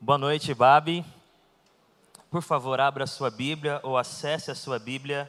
Boa 0.00 0.16
noite, 0.16 0.54
Babi. 0.54 1.04
Por 2.30 2.40
favor, 2.40 2.78
abra 2.78 3.02
a 3.02 3.06
sua 3.06 3.30
Bíblia 3.30 3.80
ou 3.82 3.98
acesse 3.98 4.48
a 4.48 4.54
sua 4.54 4.78
Bíblia 4.78 5.28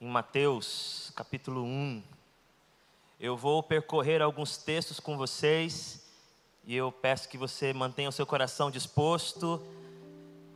em 0.00 0.08
Mateus, 0.08 1.12
capítulo 1.14 1.62
1. 1.62 2.02
Eu 3.20 3.36
vou 3.36 3.62
percorrer 3.62 4.20
alguns 4.20 4.56
textos 4.56 4.98
com 4.98 5.16
vocês 5.16 6.04
e 6.64 6.74
eu 6.74 6.90
peço 6.90 7.28
que 7.28 7.38
você 7.38 7.72
mantenha 7.72 8.08
o 8.08 8.12
seu 8.12 8.26
coração 8.26 8.68
disposto, 8.68 9.64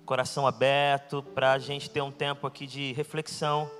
coração 0.05 0.48
aberto, 0.48 1.23
para 1.23 1.52
a 1.52 1.59
gente 1.59 1.89
ter 1.89 2.02
um 2.02 2.11
tempo 2.11 2.48
aqui 2.48 2.66
de 2.66 2.93
reflexão 2.95 3.71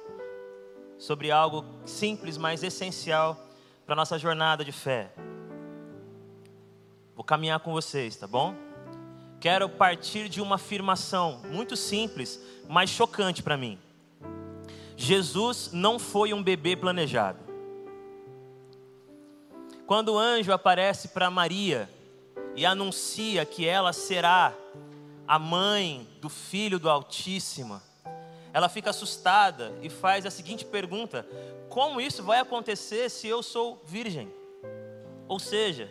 sobre 0.97 1.33
algo 1.33 1.65
simples, 1.85 2.39
mas 2.39 2.63
essencial 2.63 3.37
para 3.85 3.95
a 3.95 3.97
nossa 3.97 4.21
jornada 4.21 4.65
de 4.65 4.71
fé. 4.71 5.11
Vou 7.17 7.25
caminhar 7.25 7.59
com 7.59 7.73
vocês, 7.73 8.15
tá 8.15 8.29
bom? 8.29 8.64
Quero 9.45 9.69
partir 9.69 10.27
de 10.31 10.41
uma 10.41 10.55
afirmação 10.55 11.43
muito 11.51 11.77
simples, 11.77 12.41
mas 12.67 12.89
chocante 12.89 13.43
para 13.43 13.59
mim. 13.59 13.79
Jesus 14.97 15.69
não 15.71 15.99
foi 15.99 16.33
um 16.33 16.43
bebê 16.43 16.75
planejado. 16.75 17.41
Quando 19.87 20.15
o 20.15 20.19
anjo 20.19 20.51
aparece 20.51 21.09
para 21.09 21.31
Maria 21.31 21.91
e 22.57 22.65
anuncia 22.65 23.45
que 23.45 23.67
ela 23.67 23.93
será 23.93 24.55
a 25.29 25.39
mãe 25.39 26.09
do 26.23 26.31
filho 26.31 26.79
do 26.79 26.89
Altíssimo, 26.89 27.83
ela 28.51 28.71
fica 28.71 28.89
assustada 28.89 29.79
e 29.83 29.91
faz 29.91 30.25
a 30.25 30.31
seguinte 30.31 30.65
pergunta: 30.65 31.29
Como 31.69 32.01
isso 32.01 32.23
vai 32.23 32.39
acontecer 32.39 33.11
se 33.11 33.29
eu 33.29 33.43
sou 33.43 33.79
virgem? 33.85 34.33
Ou 35.29 35.39
seja, 35.39 35.91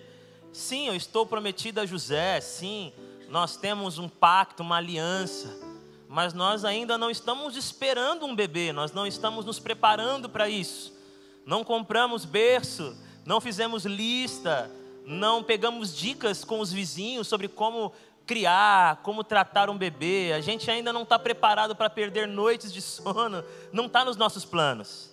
sim, 0.52 0.88
eu 0.88 0.96
estou 0.96 1.24
prometida 1.24 1.84
a 1.84 1.86
José, 1.86 2.42
sim, 2.42 2.92
nós 3.34 3.58
temos 3.58 3.98
um 3.98 4.08
pacto, 4.08 4.62
uma 4.62 4.78
aliança, 4.78 5.60
mas 6.08 6.36
nós 6.36 6.64
ainda 6.64 7.00
não 7.00 7.10
estamos 7.10 7.58
esperando 7.58 8.28
um 8.28 8.36
bebê, 8.36 8.72
nós 8.72 8.92
não 8.92 9.08
estamos 9.08 9.44
nos 9.44 9.58
preparando 9.58 10.30
para 10.30 10.48
isso. 10.48 10.94
Não 11.44 11.64
compramos 11.64 12.26
berço, 12.26 12.96
não 13.26 13.42
fizemos 13.42 13.86
lista, 13.86 14.70
não 15.04 15.42
pegamos 15.42 15.98
dicas 15.98 16.46
com 16.46 16.60
os 16.60 16.72
vizinhos 16.72 17.28
sobre 17.28 17.48
como 17.48 17.92
criar, 18.24 18.98
como 18.98 19.24
tratar 19.24 19.68
um 19.68 19.80
bebê. 19.80 20.32
A 20.32 20.40
gente 20.40 20.70
ainda 20.70 20.94
não 20.94 21.02
está 21.02 21.18
preparado 21.18 21.76
para 21.76 21.90
perder 21.90 22.28
noites 22.28 22.72
de 22.72 22.84
sono, 22.84 23.44
não 23.72 23.88
está 23.88 24.06
nos 24.06 24.16
nossos 24.16 24.46
planos. 24.46 25.10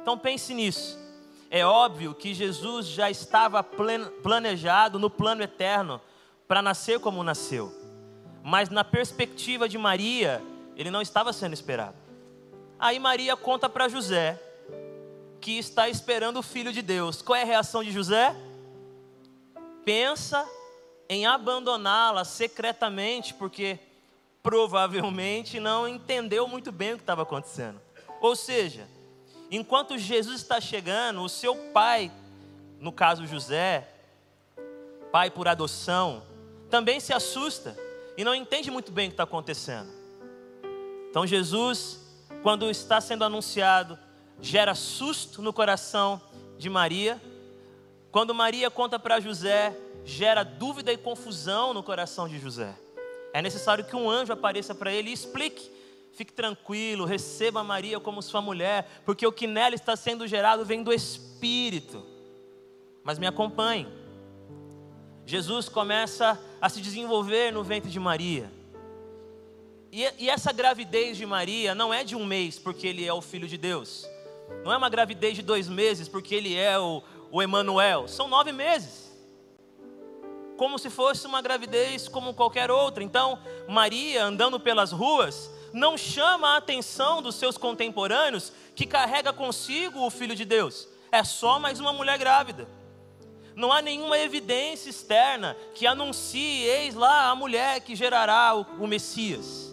Então 0.00 0.16
pense 0.16 0.54
nisso. 0.54 0.96
É 1.50 1.66
óbvio 1.66 2.14
que 2.14 2.34
Jesus 2.34 2.86
já 2.86 3.10
estava 3.10 3.64
planejado 3.64 4.96
no 4.96 5.10
plano 5.10 5.42
eterno 5.42 6.00
para 6.46 6.62
nascer 6.62 7.00
como 7.00 7.22
nasceu. 7.22 7.72
Mas 8.42 8.68
na 8.68 8.84
perspectiva 8.84 9.68
de 9.68 9.78
Maria, 9.78 10.42
ele 10.76 10.90
não 10.90 11.00
estava 11.00 11.32
sendo 11.32 11.54
esperado. 11.54 11.96
Aí 12.78 12.98
Maria 12.98 13.36
conta 13.36 13.68
para 13.68 13.88
José 13.88 14.40
que 15.40 15.58
está 15.58 15.88
esperando 15.88 16.38
o 16.38 16.42
filho 16.42 16.72
de 16.72 16.82
Deus. 16.82 17.22
Qual 17.22 17.36
é 17.36 17.42
a 17.42 17.46
reação 17.46 17.84
de 17.84 17.90
José? 17.92 18.34
Pensa 19.84 20.48
em 21.08 21.26
abandoná-la 21.26 22.24
secretamente, 22.24 23.34
porque 23.34 23.78
provavelmente 24.42 25.60
não 25.60 25.86
entendeu 25.86 26.48
muito 26.48 26.72
bem 26.72 26.94
o 26.94 26.96
que 26.96 27.02
estava 27.02 27.22
acontecendo. 27.22 27.80
Ou 28.20 28.34
seja, 28.34 28.88
enquanto 29.50 29.98
Jesus 29.98 30.40
está 30.40 30.60
chegando, 30.60 31.22
o 31.22 31.28
seu 31.28 31.54
pai, 31.72 32.10
no 32.80 32.90
caso 32.90 33.26
José, 33.26 33.88
pai 35.12 35.30
por 35.30 35.46
adoção, 35.46 36.22
também 36.70 37.00
se 37.00 37.12
assusta 37.12 37.76
e 38.16 38.24
não 38.24 38.34
entende 38.34 38.70
muito 38.70 38.92
bem 38.92 39.06
o 39.06 39.10
que 39.10 39.14
está 39.14 39.24
acontecendo. 39.24 39.88
Então 41.10 41.26
Jesus, 41.26 42.00
quando 42.42 42.70
está 42.70 43.00
sendo 43.00 43.24
anunciado, 43.24 43.98
gera 44.40 44.74
susto 44.74 45.40
no 45.40 45.52
coração 45.52 46.20
de 46.58 46.68
Maria. 46.68 47.20
Quando 48.10 48.34
Maria 48.34 48.70
conta 48.70 48.98
para 48.98 49.20
José, 49.20 49.76
gera 50.04 50.42
dúvida 50.42 50.92
e 50.92 50.96
confusão 50.96 51.72
no 51.72 51.82
coração 51.82 52.28
de 52.28 52.38
José. 52.38 52.74
É 53.32 53.42
necessário 53.42 53.84
que 53.84 53.96
um 53.96 54.08
anjo 54.08 54.32
apareça 54.32 54.74
para 54.74 54.92
ele 54.92 55.10
e 55.10 55.12
explique. 55.12 55.70
Fique 56.12 56.32
tranquilo, 56.32 57.04
receba 57.04 57.64
Maria 57.64 57.98
como 57.98 58.22
sua 58.22 58.40
mulher, 58.40 59.02
porque 59.04 59.26
o 59.26 59.32
que 59.32 59.48
nela 59.48 59.74
está 59.74 59.96
sendo 59.96 60.28
gerado 60.28 60.64
vem 60.64 60.82
do 60.82 60.92
Espírito. 60.92 62.06
Mas 63.02 63.18
me 63.18 63.26
acompanhe. 63.26 63.88
Jesus 65.26 65.68
começa 65.68 66.40
a 66.64 66.68
se 66.70 66.80
desenvolver 66.80 67.52
no 67.52 67.62
ventre 67.62 67.90
de 67.90 68.00
Maria. 68.00 68.50
E, 69.92 70.10
e, 70.18 70.30
essa 70.30 70.50
gravidez 70.50 71.14
de 71.14 71.26
Maria 71.26 71.74
não 71.74 71.92
é 71.92 72.02
de 72.02 72.16
um 72.16 72.24
mês, 72.24 72.58
porque 72.58 72.86
ele 72.86 73.04
é 73.04 73.12
o 73.12 73.20
Filho 73.20 73.46
de 73.46 73.58
Deus. 73.58 74.08
Não 74.64 74.72
é 74.72 74.76
uma 74.78 74.88
gravidez 74.88 75.36
de 75.36 75.42
dois 75.42 75.68
meses, 75.68 76.08
porque 76.08 76.34
ele 76.34 76.56
é 76.56 76.78
o, 76.78 77.02
o 77.30 77.42
Emanuel. 77.42 78.08
São 78.08 78.28
nove 78.28 78.50
meses. 78.50 79.12
Como 80.56 80.78
se 80.78 80.88
fosse 80.88 81.26
uma 81.26 81.42
gravidez 81.42 82.08
como 82.08 82.32
qualquer 82.32 82.70
outra. 82.70 83.04
Então, 83.04 83.38
Maria, 83.68 84.24
andando 84.24 84.58
pelas 84.58 84.90
ruas, 84.90 85.50
não 85.70 85.98
chama 85.98 86.54
a 86.54 86.56
atenção 86.56 87.20
dos 87.20 87.34
seus 87.34 87.58
contemporâneos 87.58 88.54
que 88.74 88.86
carrega 88.86 89.34
consigo 89.34 90.00
o 90.00 90.08
Filho 90.08 90.34
de 90.34 90.46
Deus. 90.46 90.88
É 91.12 91.22
só 91.22 91.58
mais 91.58 91.78
uma 91.78 91.92
mulher 91.92 92.16
grávida. 92.16 92.66
Não 93.54 93.72
há 93.72 93.80
nenhuma 93.80 94.18
evidência 94.18 94.90
externa 94.90 95.56
que 95.74 95.86
anuncie, 95.86 96.64
eis 96.64 96.94
lá 96.94 97.30
a 97.30 97.36
mulher 97.36 97.80
que 97.80 97.94
gerará 97.94 98.54
o, 98.54 98.86
Messias. 98.86 99.72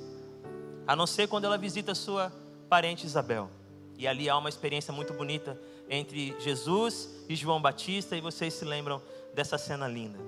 A 0.86 0.96
não 0.96 1.08
ser 1.08 1.28
quando 1.28 1.46
ela 1.46 1.58
visita 1.58 1.96
sua 1.96 2.32
parente 2.70 3.06
Isabel. 3.06 3.50
E 3.98 4.08
ali 4.08 4.30
há 4.30 4.38
uma 4.38 4.50
experiência 4.50 4.94
muito 4.94 5.14
bonita 5.14 5.60
entre 5.90 6.36
Jesus 6.40 7.10
e 7.28 7.36
João 7.36 7.62
Batista, 7.62 8.16
e 8.16 8.22
vocês 8.22 8.54
se 8.54 8.66
lembram 8.66 9.02
dessa 9.34 9.58
cena 9.58 9.88
linda. 9.88 10.20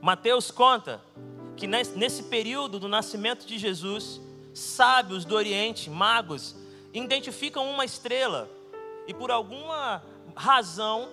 Mateus 0.00 0.50
conta 0.50 1.00
que 1.56 1.66
nesse 1.66 2.24
período 2.24 2.78
do 2.78 2.88
nascimento 2.88 3.46
de 3.46 3.58
Jesus, 3.58 4.20
sábios 4.54 5.24
do 5.24 5.34
Oriente, 5.34 5.90
magos, 5.90 6.56
identificam 6.92 7.68
uma 7.70 7.84
estrela 7.84 8.48
e 9.06 9.12
por 9.12 9.30
alguma 9.30 10.02
razão 10.34 11.08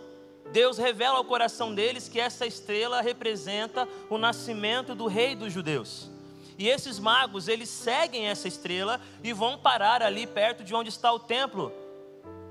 Deus 0.51 0.77
revela 0.77 1.17
ao 1.17 1.25
coração 1.25 1.73
deles 1.73 2.07
que 2.07 2.19
essa 2.19 2.45
estrela 2.45 3.01
representa 3.01 3.87
o 4.09 4.17
nascimento 4.17 4.95
do 4.95 5.07
rei 5.07 5.35
dos 5.35 5.51
judeus. 5.51 6.09
E 6.57 6.67
esses 6.67 6.97
magos, 6.97 7.47
eles 7.47 7.69
seguem 7.69 8.27
essa 8.27 8.47
estrela 8.47 8.99
e 9.23 9.31
vão 9.31 9.57
parar 9.57 10.01
ali 10.01 10.25
perto 10.25 10.63
de 10.63 10.73
onde 10.73 10.89
está 10.89 11.11
o 11.11 11.19
templo, 11.19 11.71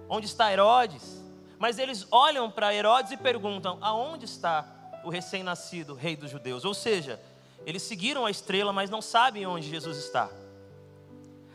onde 0.09 0.27
está 0.27 0.53
Herodes. 0.53 1.25
Mas 1.59 1.79
eles 1.79 2.07
olham 2.11 2.51
para 2.51 2.75
Herodes 2.75 3.13
e 3.13 3.17
perguntam: 3.17 3.79
aonde 3.81 4.25
está 4.25 4.65
o 5.03 5.11
recém-nascido 5.11 5.95
rei 5.95 6.15
dos 6.15 6.31
judeus? 6.31 6.65
Ou 6.65 6.75
seja, 6.75 7.21
eles 7.65 7.83
seguiram 7.83 8.25
a 8.25 8.31
estrela, 8.31 8.73
mas 8.73 8.91
não 8.91 9.03
sabem 9.03 9.45
onde 9.47 9.69
Jesus 9.69 9.99
está. 9.99 10.31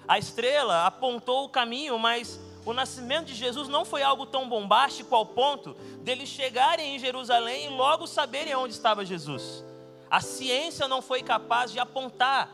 A 0.05 0.19
estrela 0.19 0.85
apontou 0.85 1.45
o 1.45 1.49
caminho, 1.49 1.97
mas 1.97 2.37
o 2.65 2.73
nascimento 2.73 3.27
de 3.27 3.35
Jesus 3.35 3.67
não 3.67 3.83
foi 3.83 4.03
algo 4.03 4.25
tão 4.25 4.47
bombástico 4.47 5.15
ao 5.15 5.25
ponto 5.25 5.73
deles 6.01 6.29
chegarem 6.29 6.95
em 6.95 6.99
Jerusalém 6.99 7.65
e 7.65 7.69
logo 7.69 8.05
saberem 8.05 8.55
onde 8.55 8.73
estava 8.73 9.05
Jesus. 9.05 9.63
A 10.09 10.21
ciência 10.21 10.87
não 10.87 11.01
foi 11.01 11.23
capaz 11.23 11.71
de 11.71 11.79
apontar 11.79 12.49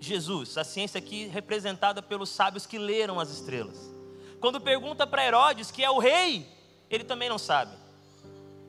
Jesus, 0.00 0.56
a 0.56 0.64
ciência 0.64 0.98
aqui 0.98 1.26
representada 1.26 2.02
pelos 2.02 2.30
sábios 2.30 2.66
que 2.66 2.78
leram 2.78 3.20
as 3.20 3.30
estrelas. 3.30 3.92
Quando 4.40 4.60
pergunta 4.60 5.06
para 5.06 5.24
Herodes, 5.24 5.70
que 5.70 5.84
é 5.84 5.90
o 5.90 5.98
rei, 5.98 6.46
ele 6.90 7.04
também 7.04 7.28
não 7.28 7.38
sabe. 7.38 7.76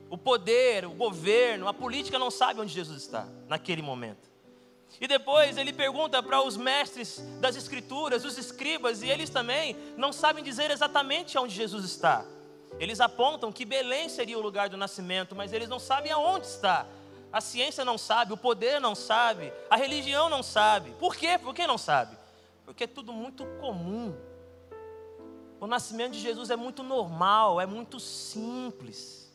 O 0.08 0.16
poder, 0.16 0.84
o 0.84 0.90
governo, 0.90 1.66
a 1.66 1.74
política 1.74 2.18
não 2.18 2.30
sabe 2.30 2.60
onde 2.60 2.72
Jesus 2.72 3.02
está 3.02 3.26
naquele 3.48 3.82
momento. 3.82 4.33
E 5.00 5.08
depois 5.08 5.56
ele 5.56 5.72
pergunta 5.72 6.22
para 6.22 6.42
os 6.42 6.56
mestres 6.56 7.18
das 7.40 7.56
escrituras, 7.56 8.24
os 8.24 8.38
escribas, 8.38 9.02
e 9.02 9.08
eles 9.08 9.28
também 9.28 9.76
não 9.96 10.12
sabem 10.12 10.42
dizer 10.42 10.70
exatamente 10.70 11.36
onde 11.36 11.54
Jesus 11.54 11.84
está. 11.84 12.24
Eles 12.78 13.00
apontam 13.00 13.52
que 13.52 13.64
Belém 13.64 14.08
seria 14.08 14.38
o 14.38 14.42
lugar 14.42 14.68
do 14.68 14.76
nascimento, 14.76 15.34
mas 15.34 15.52
eles 15.52 15.68
não 15.68 15.78
sabem 15.78 16.12
aonde 16.12 16.46
está. 16.46 16.86
A 17.32 17.40
ciência 17.40 17.84
não 17.84 17.98
sabe, 17.98 18.32
o 18.32 18.36
poder 18.36 18.80
não 18.80 18.94
sabe, 18.94 19.52
a 19.68 19.76
religião 19.76 20.28
não 20.28 20.42
sabe. 20.42 20.92
Por 20.92 21.16
quê? 21.16 21.38
Por 21.38 21.54
que 21.54 21.66
não 21.66 21.78
sabe? 21.78 22.16
Porque 22.64 22.84
é 22.84 22.86
tudo 22.86 23.12
muito 23.12 23.44
comum. 23.60 24.14
O 25.60 25.66
nascimento 25.66 26.12
de 26.12 26.20
Jesus 26.20 26.50
é 26.50 26.56
muito 26.56 26.82
normal, 26.82 27.60
é 27.60 27.66
muito 27.66 27.98
simples. 27.98 29.32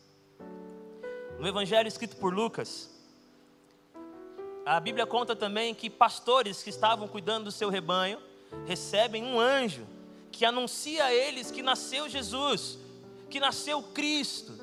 No 1.40 1.48
evangelho 1.48 1.88
escrito 1.88 2.18
por 2.18 2.34
Lucas, 2.34 2.90
a 4.70 4.80
Bíblia 4.80 5.08
conta 5.08 5.36
também 5.36 5.74
que 5.74 5.90
pastores 5.90 6.62
que 6.62 6.70
estavam 6.70 7.08
cuidando 7.08 7.46
do 7.46 7.52
seu 7.52 7.72
rebanho 7.72 8.20
recebem 8.68 9.24
um 9.24 9.40
anjo 9.40 9.88
que 10.32 10.46
anuncia 10.46 11.06
a 11.06 11.14
eles 11.14 11.50
que 11.50 11.64
nasceu 11.64 12.08
Jesus, 12.08 12.78
que 13.32 13.40
nasceu 13.40 13.82
Cristo. 13.82 14.54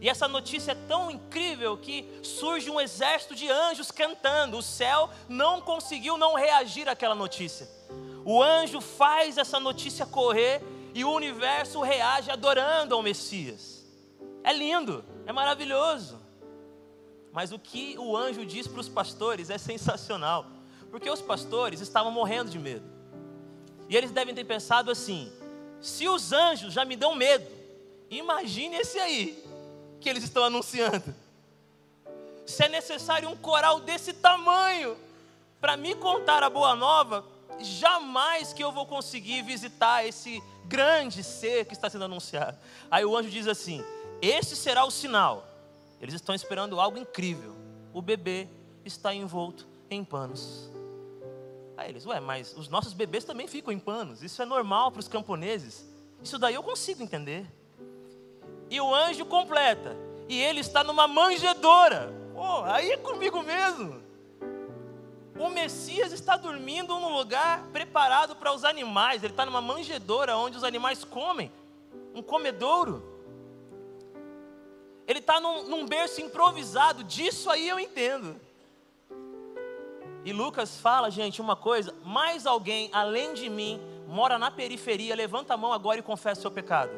E 0.00 0.08
essa 0.08 0.26
notícia 0.26 0.72
é 0.72 0.86
tão 0.88 1.08
incrível 1.08 1.76
que 1.76 2.04
surge 2.20 2.68
um 2.68 2.80
exército 2.80 3.32
de 3.36 3.48
anjos 3.48 3.92
cantando. 3.92 4.58
O 4.58 4.62
céu 4.62 5.08
não 5.28 5.60
conseguiu 5.60 6.18
não 6.18 6.34
reagir 6.34 6.88
àquela 6.88 7.14
notícia. 7.14 7.68
O 8.24 8.42
anjo 8.42 8.80
faz 8.80 9.38
essa 9.38 9.60
notícia 9.60 10.04
correr 10.04 10.62
e 10.92 11.04
o 11.04 11.12
universo 11.12 11.80
reage 11.80 12.28
adorando 12.28 12.92
ao 12.92 13.04
Messias. 13.04 13.86
É 14.42 14.52
lindo, 14.52 15.04
é 15.24 15.32
maravilhoso. 15.32 16.23
Mas 17.34 17.50
o 17.50 17.58
que 17.58 17.96
o 17.98 18.16
anjo 18.16 18.46
diz 18.46 18.68
para 18.68 18.78
os 18.78 18.88
pastores 18.88 19.50
é 19.50 19.58
sensacional, 19.58 20.46
porque 20.88 21.10
os 21.10 21.20
pastores 21.20 21.80
estavam 21.80 22.12
morrendo 22.12 22.48
de 22.48 22.60
medo. 22.60 22.88
E 23.88 23.96
eles 23.96 24.12
devem 24.12 24.32
ter 24.32 24.44
pensado 24.44 24.88
assim: 24.88 25.32
se 25.80 26.08
os 26.08 26.32
anjos 26.32 26.72
já 26.72 26.84
me 26.84 26.94
dão 26.94 27.16
medo, 27.16 27.44
imagine 28.08 28.76
esse 28.76 29.00
aí 29.00 29.44
que 30.00 30.08
eles 30.08 30.22
estão 30.22 30.44
anunciando. 30.44 31.12
Se 32.46 32.62
é 32.62 32.68
necessário 32.68 33.28
um 33.28 33.36
coral 33.36 33.80
desse 33.80 34.12
tamanho 34.12 34.96
para 35.60 35.76
me 35.76 35.96
contar 35.96 36.40
a 36.44 36.48
boa 36.48 36.76
nova, 36.76 37.24
jamais 37.58 38.52
que 38.52 38.62
eu 38.62 38.70
vou 38.70 38.86
conseguir 38.86 39.42
visitar 39.42 40.06
esse 40.06 40.40
grande 40.66 41.24
ser 41.24 41.64
que 41.64 41.72
está 41.72 41.90
sendo 41.90 42.04
anunciado. 42.04 42.56
Aí 42.88 43.04
o 43.04 43.16
anjo 43.16 43.28
diz 43.28 43.48
assim: 43.48 43.84
Esse 44.22 44.54
será 44.54 44.84
o 44.84 44.90
sinal. 44.92 45.48
Eles 46.00 46.14
estão 46.14 46.34
esperando 46.34 46.80
algo 46.80 46.98
incrível. 46.98 47.54
O 47.92 48.02
bebê 48.02 48.48
está 48.84 49.14
envolto 49.14 49.66
em 49.90 50.04
panos. 50.04 50.70
Aí 51.76 51.90
eles, 51.90 52.06
ué, 52.06 52.20
mas 52.20 52.56
os 52.56 52.68
nossos 52.68 52.92
bebês 52.92 53.24
também 53.24 53.46
ficam 53.46 53.72
em 53.72 53.78
panos. 53.78 54.22
Isso 54.22 54.40
é 54.40 54.44
normal 54.44 54.92
para 54.92 55.00
os 55.00 55.08
camponeses. 55.08 55.84
Isso 56.22 56.38
daí 56.38 56.54
eu 56.54 56.62
consigo 56.62 57.02
entender. 57.02 57.46
E 58.70 58.80
o 58.80 58.94
anjo 58.94 59.24
completa. 59.24 59.96
E 60.28 60.40
ele 60.40 60.60
está 60.60 60.82
numa 60.82 61.06
manjedoura. 61.06 62.12
Oh, 62.34 62.64
aí 62.64 62.90
é 62.92 62.96
comigo 62.96 63.42
mesmo. 63.42 64.02
O 65.38 65.48
Messias 65.48 66.12
está 66.12 66.36
dormindo 66.36 66.98
num 66.98 67.12
lugar 67.12 67.64
preparado 67.72 68.36
para 68.36 68.52
os 68.52 68.64
animais. 68.64 69.22
Ele 69.22 69.32
está 69.32 69.44
numa 69.44 69.60
manjedoura 69.60 70.36
onde 70.36 70.56
os 70.56 70.64
animais 70.64 71.04
comem. 71.04 71.50
Um 72.14 72.22
comedouro. 72.22 73.13
Ele 75.06 75.18
está 75.18 75.40
num, 75.40 75.64
num 75.68 75.86
berço 75.86 76.20
improvisado. 76.20 77.04
Disso 77.04 77.50
aí 77.50 77.68
eu 77.68 77.78
entendo. 77.78 78.40
E 80.24 80.32
Lucas 80.32 80.78
fala, 80.78 81.10
gente, 81.10 81.40
uma 81.40 81.56
coisa: 81.56 81.94
mais 82.04 82.46
alguém 82.46 82.88
além 82.92 83.34
de 83.34 83.48
mim 83.48 83.80
mora 84.06 84.38
na 84.38 84.50
periferia. 84.50 85.14
Levanta 85.14 85.54
a 85.54 85.56
mão 85.56 85.72
agora 85.72 85.98
e 85.98 86.02
confessa 86.02 86.42
seu 86.42 86.50
pecado. 86.50 86.92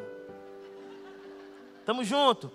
Tamo 1.85 2.03
junto. 2.03 2.51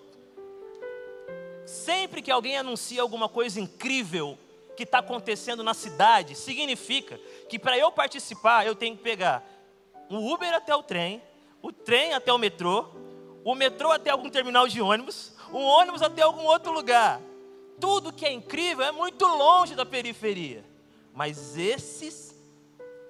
Sempre 1.67 2.23
que 2.23 2.31
alguém 2.31 2.59
anuncia 2.59 3.01
alguma 3.01 3.29
coisa 3.29 3.61
incrível, 3.61 4.37
que 4.77 4.83
está 4.83 4.99
acontecendo 4.99 5.63
na 5.63 5.75
cidade, 5.75 6.35
significa 6.35 7.19
que 7.49 7.59
para 7.59 7.79
eu 7.79 7.93
participar, 7.93 8.67
eu 8.67 8.75
tenho 8.75 8.97
que 8.97 9.03
pegar 9.03 9.47
um 10.11 10.33
Uber 10.33 10.53
até 10.53 10.75
o 10.75 10.83
trem, 10.83 11.23
o 11.61 11.73
trem 11.73 12.13
até 12.13 12.33
o 12.33 12.39
metrô, 12.39 12.87
o 13.45 13.55
metrô 13.55 13.91
até 13.91 14.11
algum 14.11 14.29
terminal 14.29 14.67
de 14.69 14.81
ônibus, 14.81 15.32
um 15.53 15.63
ônibus 15.63 16.03
até 16.03 16.23
algum 16.23 16.45
outro 16.45 16.73
lugar. 16.73 17.21
Tudo 17.79 18.13
que 18.13 18.25
é 18.25 18.33
incrível 18.33 18.85
é 18.85 18.93
muito 18.93 19.27
longe 19.27 19.75
da 19.75 19.85
periferia. 19.85 20.65
Mas 21.15 21.57
esses 21.59 22.35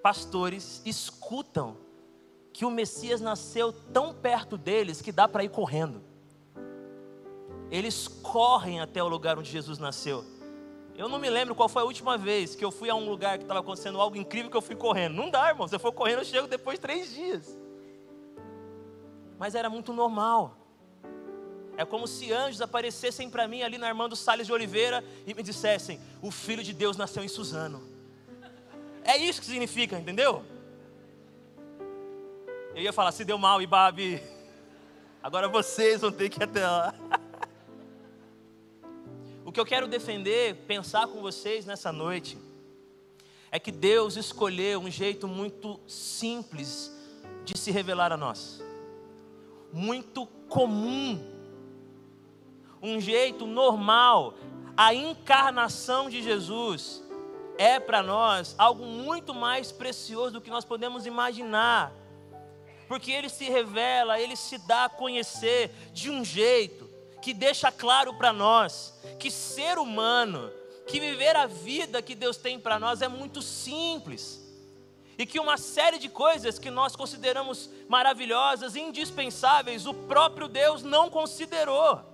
pastores 0.03 0.83
escutam 0.85 1.77
que 2.53 2.65
o 2.65 2.71
Messias 2.71 3.21
nasceu 3.21 3.73
tão 3.73 4.13
perto 4.13 4.59
deles 4.59 5.01
que 5.01 5.13
dá 5.13 5.29
para 5.29 5.45
ir 5.45 5.49
correndo. 5.49 6.03
Eles 7.71 8.07
correm 8.07 8.81
até 8.81 9.03
o 9.03 9.09
lugar 9.09 9.39
onde 9.39 9.51
Jesus 9.51 9.79
nasceu. 9.79 10.25
Eu 10.95 11.09
não 11.09 11.19
me 11.19 11.31
lembro 11.31 11.55
qual 11.55 11.69
foi 11.69 11.83
a 11.83 11.87
última 11.87 12.19
vez 12.19 12.55
que 12.55 12.65
eu 12.65 12.71
fui 12.71 12.91
a 12.91 12.95
um 12.95 13.09
lugar 13.09 13.39
que 13.39 13.45
estava 13.45 13.61
acontecendo 13.61 13.99
algo 13.99 14.17
incrível 14.17 14.51
que 14.51 14.57
eu 14.57 14.61
fui 14.61 14.77
correndo. 14.77 15.15
Não 15.15 15.31
dá, 15.31 15.49
irmão. 15.49 15.67
Se 15.67 15.75
eu 15.75 15.81
for 15.81 15.93
correndo, 15.93 16.19
eu 16.19 16.25
chego 16.25 16.47
depois 16.47 16.79
de 16.79 16.83
três 16.83 17.15
dias. 17.15 17.57
Mas 19.39 19.55
era 19.55 19.71
muito 19.71 19.93
normal. 19.93 20.62
É 21.77 21.85
como 21.85 22.07
se 22.07 22.33
anjos 22.33 22.61
aparecessem 22.61 23.31
para 23.31 23.49
mim 23.49 23.63
ali 23.63 23.79
na 23.79 23.89
Armando 23.89 24.15
Salles 24.15 24.47
de 24.47 24.53
Oliveira 24.53 25.03
e 25.27 25.35
me 25.35 25.43
dissessem: 25.43 26.01
O 26.21 26.31
Filho 26.31 26.63
de 26.63 26.73
Deus 26.73 26.97
nasceu 26.97 27.25
em 27.25 27.29
Suzano. 27.29 27.83
É 29.05 29.17
isso 29.17 29.41
que 29.41 29.47
significa, 29.47 29.99
entendeu? 29.99 30.45
Eu 32.75 32.83
ia 32.83 32.93
falar: 32.93 33.13
Se 33.13 33.25
deu 33.25 33.39
mal, 33.39 33.63
Ibabe. 33.63 34.23
Agora 35.23 35.49
vocês 35.49 36.01
vão 36.01 36.11
ter 36.11 36.29
que 36.29 36.41
ir 36.41 36.45
até 36.45 36.67
lá. 36.67 36.95
O 39.45 39.51
que 39.51 39.59
eu 39.61 39.67
quero 39.67 39.89
defender, 39.89 40.55
pensar 40.67 41.09
com 41.09 41.21
vocês 41.21 41.67
nessa 41.67 41.93
noite, 41.93 42.39
é 43.51 43.59
que 43.59 43.71
Deus 43.71 44.17
escolheu 44.17 44.81
um 44.81 44.91
jeito 44.91 45.29
muito 45.29 45.79
simples 45.87 46.91
de 47.45 47.59
se 47.59 47.71
revelar 47.71 48.13
a 48.13 48.17
nós, 48.17 48.63
muito 49.73 50.27
comum, 50.49 51.21
um 52.83 53.01
jeito 53.01 53.47
normal. 53.47 54.35
A 54.77 54.93
encarnação 54.93 56.11
de 56.11 56.23
Jesus 56.23 57.03
é 57.57 57.79
para 57.79 58.03
nós 58.03 58.55
algo 58.59 58.85
muito 58.85 59.35
mais 59.35 59.71
precioso 59.71 60.33
do 60.33 60.41
que 60.41 60.51
nós 60.51 60.65
podemos 60.65 61.07
imaginar, 61.07 61.93
porque 62.89 63.13
Ele 63.13 63.29
se 63.29 63.49
revela, 63.49 64.21
Ele 64.21 64.35
se 64.35 64.59
dá 64.59 64.87
a 64.87 64.89
conhecer 64.89 65.71
de 65.93 66.11
um 66.11 66.25
jeito 66.25 66.91
que 67.21 67.33
deixa 67.33 67.71
claro 67.71 68.15
para 68.15 68.33
nós 68.33 68.99
que 69.19 69.31
ser 69.31 69.79
humano, 69.79 70.51
que 70.87 70.99
viver 70.99 71.37
a 71.37 71.47
vida 71.47 72.03
que 72.03 72.15
Deus 72.15 72.37
tem 72.37 72.59
para 72.59 72.79
nós 72.79 73.01
é 73.01 73.09
muito 73.09 73.41
simples. 73.41 74.43
E 75.17 75.25
que 75.25 75.39
uma 75.39 75.57
série 75.57 75.99
de 75.99 76.09
coisas 76.09 76.59
que 76.59 76.71
nós 76.71 76.97
consideramos 76.97 77.71
maravilhosas, 77.89 78.75
indispensáveis, 78.75 79.87
o 79.87 79.95
próprio 79.95 80.49
Deus 80.49 80.83
não 80.83 81.09
considerou. 81.09 82.12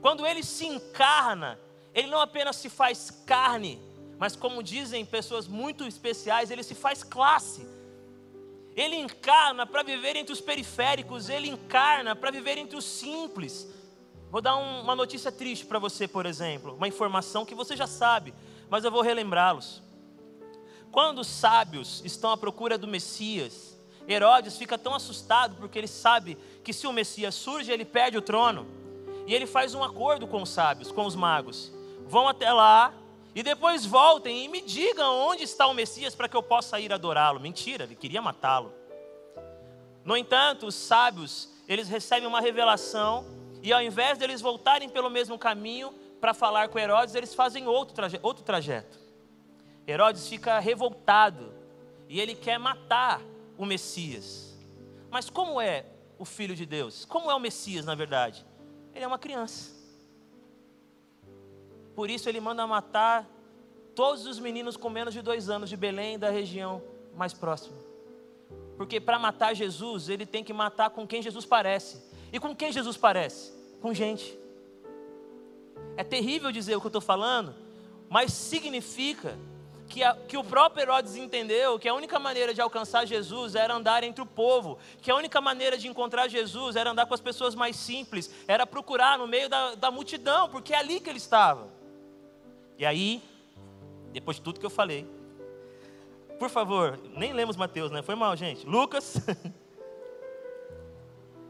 Quando 0.00 0.26
ele 0.26 0.42
se 0.42 0.66
encarna, 0.66 1.58
ele 1.94 2.08
não 2.08 2.20
apenas 2.20 2.56
se 2.56 2.68
faz 2.68 3.10
carne, 3.26 3.80
mas 4.18 4.36
como 4.36 4.62
dizem 4.62 5.04
pessoas 5.04 5.46
muito 5.46 5.86
especiais, 5.86 6.50
ele 6.50 6.62
se 6.62 6.74
faz 6.74 7.02
classe. 7.02 7.66
Ele 8.76 8.96
encarna 8.96 9.66
para 9.66 9.82
viver 9.82 10.16
entre 10.16 10.32
os 10.32 10.40
periféricos, 10.40 11.28
ele 11.28 11.48
encarna 11.48 12.14
para 12.14 12.30
viver 12.30 12.56
entre 12.56 12.76
os 12.76 12.84
simples. 12.84 13.68
Vou 14.30 14.40
dar 14.40 14.56
um, 14.56 14.82
uma 14.82 14.94
notícia 14.94 15.32
triste 15.32 15.66
para 15.66 15.78
você, 15.78 16.06
por 16.06 16.24
exemplo, 16.24 16.74
uma 16.74 16.86
informação 16.86 17.44
que 17.44 17.54
você 17.54 17.76
já 17.76 17.86
sabe, 17.86 18.32
mas 18.68 18.84
eu 18.84 18.90
vou 18.90 19.02
relembrá-los. 19.02 19.82
Quando 20.92 21.20
os 21.20 21.26
sábios 21.26 22.00
estão 22.04 22.30
à 22.30 22.36
procura 22.36 22.78
do 22.78 22.86
Messias, 22.86 23.76
Herodes 24.08 24.56
fica 24.56 24.78
tão 24.78 24.94
assustado 24.94 25.56
porque 25.56 25.78
ele 25.78 25.86
sabe 25.86 26.36
que 26.64 26.72
se 26.72 26.86
o 26.86 26.92
Messias 26.92 27.34
surge, 27.34 27.70
ele 27.70 27.84
perde 27.84 28.18
o 28.18 28.22
trono. 28.22 28.66
E 29.30 29.34
ele 29.34 29.46
faz 29.46 29.76
um 29.76 29.84
acordo 29.84 30.26
com 30.26 30.42
os 30.42 30.48
sábios, 30.48 30.90
com 30.90 31.06
os 31.06 31.14
magos. 31.14 31.72
Vão 32.08 32.26
até 32.26 32.52
lá 32.52 32.92
e 33.32 33.44
depois 33.44 33.86
voltem 33.86 34.44
e 34.44 34.48
me 34.48 34.60
digam 34.60 35.14
onde 35.20 35.44
está 35.44 35.68
o 35.68 35.72
Messias 35.72 36.16
para 36.16 36.28
que 36.28 36.36
eu 36.36 36.42
possa 36.42 36.80
ir 36.80 36.92
adorá-lo. 36.92 37.38
Mentira, 37.38 37.84
ele 37.84 37.94
queria 37.94 38.20
matá-lo. 38.20 38.74
No 40.04 40.16
entanto, 40.16 40.66
os 40.66 40.74
sábios, 40.74 41.48
eles 41.68 41.88
recebem 41.88 42.26
uma 42.26 42.40
revelação 42.40 43.24
e 43.62 43.72
ao 43.72 43.80
invés 43.80 44.18
deles 44.18 44.40
voltarem 44.40 44.88
pelo 44.88 45.08
mesmo 45.08 45.38
caminho 45.38 45.94
para 46.20 46.34
falar 46.34 46.68
com 46.68 46.80
Herodes, 46.80 47.14
eles 47.14 47.32
fazem 47.32 47.68
outro, 47.68 47.94
traje 47.94 48.18
outro 48.24 48.42
trajeto. 48.42 48.98
Herodes 49.86 50.28
fica 50.28 50.58
revoltado 50.58 51.54
e 52.08 52.20
ele 52.20 52.34
quer 52.34 52.58
matar 52.58 53.22
o 53.56 53.64
Messias. 53.64 54.58
Mas 55.08 55.30
como 55.30 55.60
é 55.60 55.86
o 56.18 56.24
Filho 56.24 56.56
de 56.56 56.66
Deus? 56.66 57.04
Como 57.04 57.30
é 57.30 57.34
o 57.36 57.38
Messias, 57.38 57.84
na 57.84 57.94
verdade? 57.94 58.49
Ele 59.00 59.06
é 59.06 59.08
uma 59.08 59.18
criança. 59.18 59.70
Por 61.94 62.10
isso 62.10 62.28
ele 62.28 62.38
manda 62.38 62.66
matar 62.66 63.26
todos 63.94 64.26
os 64.26 64.38
meninos 64.38 64.76
com 64.76 64.90
menos 64.90 65.14
de 65.14 65.22
dois 65.22 65.48
anos 65.48 65.70
de 65.70 65.76
Belém 65.76 66.16
e 66.16 66.18
da 66.18 66.28
região 66.28 66.82
mais 67.16 67.32
próxima. 67.32 67.78
Porque 68.76 69.00
para 69.00 69.18
matar 69.18 69.54
Jesus, 69.54 70.10
ele 70.10 70.26
tem 70.26 70.44
que 70.44 70.52
matar 70.52 70.90
com 70.90 71.06
quem 71.06 71.22
Jesus 71.22 71.46
parece. 71.46 72.02
E 72.30 72.38
com 72.38 72.54
quem 72.54 72.70
Jesus 72.70 72.98
parece? 72.98 73.54
Com 73.80 73.94
gente. 73.94 74.38
É 75.96 76.04
terrível 76.04 76.52
dizer 76.52 76.76
o 76.76 76.80
que 76.80 76.86
eu 76.86 76.90
estou 76.90 77.00
falando, 77.00 77.54
mas 78.06 78.34
significa 78.34 79.38
que, 79.90 80.04
a, 80.04 80.14
que 80.14 80.36
o 80.36 80.44
próprio 80.44 80.82
Herodes 80.82 81.16
entendeu 81.16 81.78
que 81.78 81.88
a 81.88 81.92
única 81.92 82.18
maneira 82.18 82.54
de 82.54 82.60
alcançar 82.60 83.04
Jesus 83.04 83.56
era 83.56 83.74
andar 83.74 84.04
entre 84.04 84.22
o 84.22 84.26
povo, 84.26 84.78
que 85.02 85.10
a 85.10 85.16
única 85.16 85.40
maneira 85.40 85.76
de 85.76 85.88
encontrar 85.88 86.28
Jesus 86.28 86.76
era 86.76 86.92
andar 86.92 87.06
com 87.06 87.12
as 87.12 87.20
pessoas 87.20 87.56
mais 87.56 87.74
simples, 87.74 88.32
era 88.46 88.64
procurar 88.64 89.18
no 89.18 89.26
meio 89.26 89.48
da, 89.48 89.74
da 89.74 89.90
multidão, 89.90 90.48
porque 90.48 90.72
é 90.72 90.78
ali 90.78 91.00
que 91.00 91.10
ele 91.10 91.18
estava. 91.18 91.68
E 92.78 92.86
aí, 92.86 93.20
depois 94.12 94.36
de 94.36 94.42
tudo 94.42 94.60
que 94.60 94.64
eu 94.64 94.70
falei, 94.70 95.06
por 96.38 96.48
favor, 96.48 96.98
nem 97.16 97.32
lemos 97.32 97.56
Mateus, 97.56 97.90
né? 97.90 98.00
Foi 98.00 98.14
mal, 98.14 98.34
gente. 98.36 98.64
Lucas, 98.64 99.16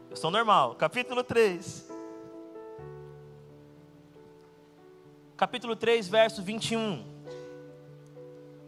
eu 0.09 0.17
sou 0.17 0.31
normal, 0.31 0.73
capítulo 0.75 1.23
3. 1.23 1.91
Capítulo 5.37 5.75
3, 5.75 6.07
verso 6.07 6.41
21. 6.41 7.10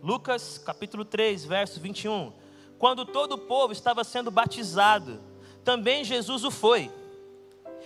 Lucas, 0.03 0.57
capítulo 0.57 1.05
3, 1.05 1.45
verso 1.45 1.79
21. 1.79 2.33
Quando 2.77 3.05
todo 3.05 3.35
o 3.35 3.37
povo 3.37 3.71
estava 3.71 4.03
sendo 4.03 4.29
batizado, 4.29 5.21
também 5.63 6.03
Jesus 6.03 6.43
o 6.43 6.51
foi. 6.51 6.91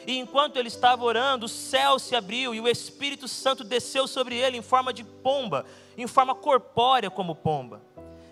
E 0.07 0.17
enquanto 0.17 0.57
ele 0.57 0.67
estava 0.67 1.05
orando, 1.05 1.45
o 1.45 1.49
céu 1.49 1.99
se 1.99 2.15
abriu 2.15 2.55
e 2.55 2.59
o 2.59 2.67
Espírito 2.67 3.27
Santo 3.27 3.63
desceu 3.63 4.07
sobre 4.07 4.35
ele 4.35 4.57
em 4.57 4.63
forma 4.63 4.91
de 4.91 5.03
pomba, 5.03 5.63
em 5.95 6.07
forma 6.07 6.33
corpórea 6.33 7.11
como 7.11 7.35
pomba. 7.35 7.83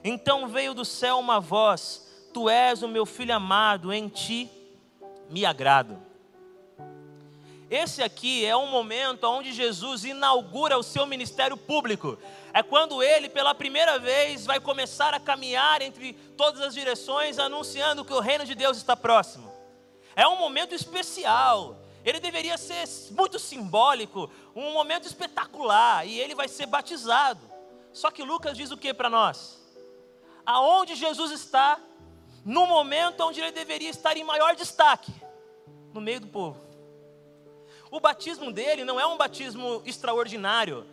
Então 0.04 0.48
veio 0.48 0.74
do 0.74 0.84
céu 0.84 1.20
uma 1.20 1.39
voz: 1.39 2.27
Tu 2.34 2.50
és 2.50 2.82
o 2.82 2.88
meu 2.88 3.06
filho 3.06 3.36
amado, 3.36 3.94
em 3.94 4.08
ti 4.08 4.50
me 5.30 5.46
agrado. 5.46 5.96
Esse 7.70 8.04
aqui 8.04 8.46
é 8.46 8.56
um 8.56 8.68
momento 8.68 9.24
onde 9.24 9.52
Jesus 9.52 10.06
inaugura 10.06 10.78
o 10.78 10.84
seu 10.84 11.06
ministério 11.06 11.58
público. 11.58 12.18
É 12.54 12.62
quando 12.62 13.02
ele, 13.02 13.28
pela 13.28 13.56
primeira 13.56 13.98
vez, 13.98 14.46
vai 14.46 14.60
começar 14.60 15.14
a 15.14 15.20
caminhar 15.20 15.82
entre 15.82 16.14
todas 16.38 16.62
as 16.62 16.74
direções, 16.76 17.40
anunciando 17.40 18.06
que 18.06 18.14
o 18.14 18.20
reino 18.20 18.46
de 18.46 18.54
Deus 18.54 18.78
está 18.78 18.96
próximo. 18.96 19.52
É 20.16 20.28
um 20.28 20.38
momento 20.38 20.76
especial. 20.76 21.78
Ele 22.04 22.20
deveria 22.20 22.56
ser 22.56 22.88
muito 23.12 23.40
simbólico, 23.40 24.30
um 24.56 24.72
momento 24.72 25.08
espetacular, 25.08 26.06
e 26.08 26.20
ele 26.20 26.36
vai 26.36 26.48
ser 26.48 26.68
batizado. 26.68 27.42
Só 27.92 28.12
que 28.12 28.24
Lucas 28.24 28.56
diz 28.56 28.70
o 28.70 28.78
que 28.78 28.94
para 28.94 29.10
nós? 29.10 29.60
Aonde 30.46 30.94
Jesus 30.94 31.32
está, 31.32 31.80
no 32.46 32.68
momento 32.68 33.22
onde 33.22 33.42
ele 33.42 33.52
deveria 33.52 33.90
estar 33.90 34.16
em 34.16 34.24
maior 34.24 34.56
destaque, 34.56 35.12
no 35.92 36.00
meio 36.00 36.20
do 36.20 36.28
povo. 36.28 36.75
O 37.96 38.00
batismo 38.02 38.52
dele 38.52 38.84
não 38.84 39.00
é 39.00 39.08
um 39.08 39.16
batismo 39.16 39.82
extraordinário. 39.86 40.86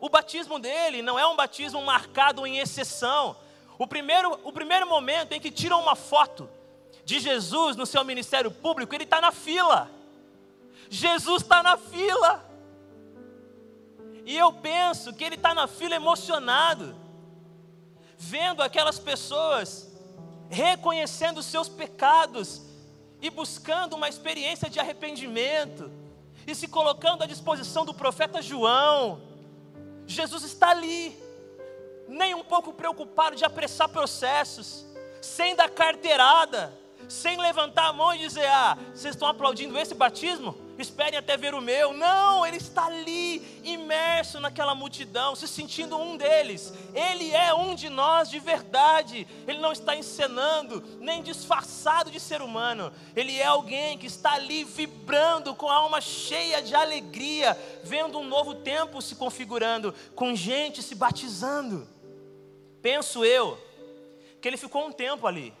O 0.00 0.08
batismo 0.08 0.58
dele 0.58 1.02
não 1.02 1.16
é 1.16 1.24
um 1.24 1.36
batismo 1.36 1.80
marcado 1.82 2.44
em 2.44 2.58
exceção. 2.58 3.36
O 3.78 3.86
primeiro, 3.86 4.40
o 4.42 4.50
primeiro 4.50 4.84
momento 4.88 5.30
em 5.30 5.40
que 5.40 5.52
tiram 5.52 5.80
uma 5.80 5.94
foto 5.94 6.50
de 7.04 7.20
Jesus 7.20 7.76
no 7.76 7.86
seu 7.86 8.02
ministério 8.02 8.50
público, 8.50 8.92
ele 8.92 9.04
está 9.04 9.20
na 9.20 9.30
fila. 9.30 9.88
Jesus 10.90 11.42
está 11.42 11.62
na 11.62 11.76
fila. 11.76 12.44
E 14.26 14.36
eu 14.36 14.52
penso 14.52 15.14
que 15.14 15.22
ele 15.22 15.36
está 15.36 15.54
na 15.54 15.68
fila 15.68 15.94
emocionado, 15.94 16.92
vendo 18.16 18.64
aquelas 18.64 18.98
pessoas 18.98 19.96
reconhecendo 20.50 21.38
os 21.38 21.46
seus 21.46 21.68
pecados 21.68 22.62
e 23.22 23.30
buscando 23.30 23.94
uma 23.94 24.08
experiência 24.08 24.68
de 24.68 24.80
arrependimento 24.80 25.97
e 26.50 26.54
se 26.54 26.66
colocando 26.66 27.22
à 27.22 27.26
disposição 27.26 27.84
do 27.84 27.92
profeta 27.92 28.40
João. 28.40 29.20
Jesus 30.06 30.42
está 30.44 30.70
ali, 30.70 31.14
nem 32.08 32.34
um 32.34 32.42
pouco 32.42 32.72
preocupado 32.72 33.36
de 33.36 33.44
apressar 33.44 33.88
processos, 33.90 34.86
sem 35.20 35.54
dar 35.54 35.68
carteirada, 35.68 36.72
sem 37.06 37.36
levantar 37.36 37.88
a 37.88 37.92
mão 37.92 38.14
e 38.14 38.18
dizer: 38.18 38.46
Ah, 38.46 38.78
vocês 38.94 39.14
estão 39.14 39.28
aplaudindo 39.28 39.78
esse 39.78 39.94
batismo? 39.94 40.56
Esperem 40.82 41.18
até 41.18 41.36
ver 41.36 41.54
o 41.54 41.60
meu. 41.60 41.92
Não, 41.92 42.46
ele 42.46 42.56
está 42.56 42.86
ali, 42.86 43.60
imerso 43.64 44.38
naquela 44.38 44.74
multidão, 44.74 45.34
se 45.34 45.48
sentindo 45.48 45.96
um 45.98 46.16
deles. 46.16 46.72
Ele 46.94 47.32
é 47.32 47.52
um 47.52 47.74
de 47.74 47.88
nós 47.88 48.30
de 48.30 48.38
verdade. 48.38 49.26
Ele 49.46 49.58
não 49.58 49.72
está 49.72 49.96
encenando, 49.96 50.82
nem 51.00 51.22
disfarçado 51.22 52.10
de 52.10 52.20
ser 52.20 52.40
humano. 52.42 52.92
Ele 53.16 53.36
é 53.36 53.44
alguém 53.44 53.98
que 53.98 54.06
está 54.06 54.34
ali 54.34 54.62
vibrando 54.62 55.54
com 55.54 55.68
a 55.68 55.74
alma 55.74 56.00
cheia 56.00 56.62
de 56.62 56.74
alegria, 56.74 57.58
vendo 57.82 58.18
um 58.18 58.24
novo 58.24 58.54
tempo 58.54 59.02
se 59.02 59.16
configurando, 59.16 59.92
com 60.14 60.34
gente 60.34 60.82
se 60.82 60.94
batizando. 60.94 61.88
Penso 62.80 63.24
eu 63.24 63.58
que 64.40 64.46
ele 64.46 64.56
ficou 64.56 64.86
um 64.86 64.92
tempo 64.92 65.26
ali. 65.26 65.52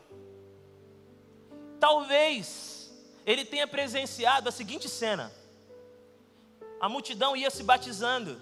Talvez 1.80 2.77
ele 3.28 3.44
tenha 3.44 3.68
presenciado 3.68 4.48
a 4.48 4.52
seguinte 4.52 4.88
cena: 4.88 5.30
a 6.80 6.88
multidão 6.88 7.36
ia 7.36 7.50
se 7.50 7.62
batizando, 7.62 8.40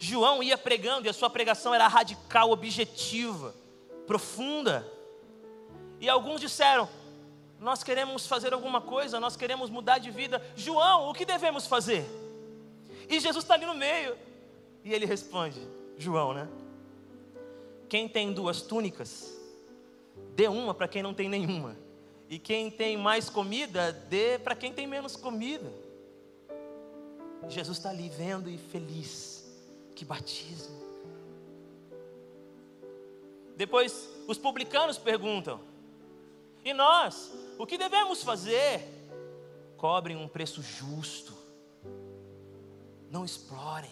João 0.00 0.42
ia 0.42 0.58
pregando 0.58 1.06
e 1.06 1.08
a 1.08 1.12
sua 1.12 1.30
pregação 1.30 1.72
era 1.72 1.86
radical, 1.86 2.50
objetiva, 2.50 3.54
profunda. 4.08 4.84
E 6.00 6.08
alguns 6.08 6.40
disseram: 6.40 6.88
Nós 7.60 7.84
queremos 7.84 8.26
fazer 8.26 8.52
alguma 8.52 8.80
coisa, 8.80 9.20
nós 9.20 9.36
queremos 9.36 9.70
mudar 9.70 9.98
de 9.98 10.10
vida. 10.10 10.44
João, 10.56 11.08
o 11.08 11.14
que 11.14 11.24
devemos 11.24 11.68
fazer? 11.68 12.04
E 13.08 13.20
Jesus 13.20 13.44
está 13.44 13.54
ali 13.54 13.64
no 13.64 13.74
meio. 13.74 14.18
E 14.82 14.92
ele 14.92 15.06
responde: 15.06 15.60
João, 15.96 16.34
né? 16.34 16.48
Quem 17.88 18.08
tem 18.08 18.32
duas 18.32 18.60
túnicas, 18.60 19.32
dê 20.34 20.48
uma 20.48 20.74
para 20.74 20.88
quem 20.88 21.00
não 21.00 21.14
tem 21.14 21.28
nenhuma. 21.28 21.76
E 22.30 22.38
quem 22.38 22.70
tem 22.70 22.96
mais 22.96 23.28
comida, 23.28 23.90
dê 23.90 24.38
para 24.38 24.54
quem 24.54 24.72
tem 24.72 24.86
menos 24.86 25.16
comida. 25.16 25.68
Jesus 27.48 27.78
está 27.78 27.90
ali 27.90 28.08
vendo 28.08 28.48
e 28.48 28.56
feliz. 28.56 29.44
Que 29.96 30.04
batismo. 30.04 30.78
Depois 33.56 34.08
os 34.28 34.38
publicanos 34.38 34.96
perguntam: 34.96 35.60
E 36.64 36.72
nós? 36.72 37.32
O 37.58 37.66
que 37.66 37.76
devemos 37.76 38.22
fazer? 38.22 38.80
Cobrem 39.76 40.16
um 40.16 40.28
preço 40.28 40.62
justo. 40.62 41.34
Não 43.10 43.24
explorem. 43.24 43.90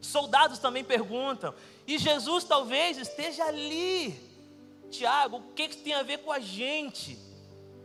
Soldados 0.00 0.58
também 0.58 0.82
perguntam: 0.82 1.54
E 1.86 1.98
Jesus 1.98 2.44
talvez 2.44 2.96
esteja 2.96 3.44
ali 3.44 4.33
Tiago, 4.96 5.38
o 5.38 5.52
que, 5.54 5.68
que 5.68 5.76
tem 5.78 5.94
a 5.94 6.02
ver 6.02 6.18
com 6.18 6.30
a 6.30 6.40
gente? 6.40 7.18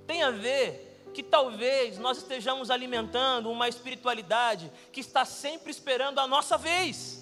Tem 0.05 0.23
a 0.23 0.31
ver 0.31 0.89
que 1.13 1.23
talvez 1.23 1.97
nós 1.97 2.19
estejamos 2.19 2.69
alimentando 2.69 3.51
uma 3.51 3.67
espiritualidade 3.67 4.71
que 4.91 4.99
está 4.99 5.25
sempre 5.25 5.71
esperando 5.71 6.19
a 6.19 6.27
nossa 6.27 6.57
vez. 6.57 7.19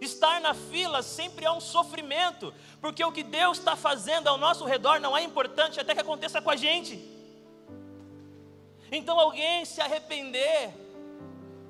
Estar 0.00 0.40
na 0.40 0.54
fila 0.54 1.02
sempre 1.02 1.44
é 1.44 1.50
um 1.50 1.60
sofrimento, 1.60 2.52
porque 2.80 3.04
o 3.04 3.12
que 3.12 3.22
Deus 3.22 3.58
está 3.58 3.74
fazendo 3.74 4.28
ao 4.28 4.36
nosso 4.36 4.64
redor 4.64 5.00
não 5.00 5.16
é 5.16 5.22
importante 5.22 5.80
até 5.80 5.94
que 5.94 6.00
aconteça 6.00 6.40
com 6.42 6.50
a 6.50 6.56
gente. 6.56 7.02
Então, 8.92 9.18
alguém 9.18 9.64
se 9.64 9.80
arrepender, 9.80 10.72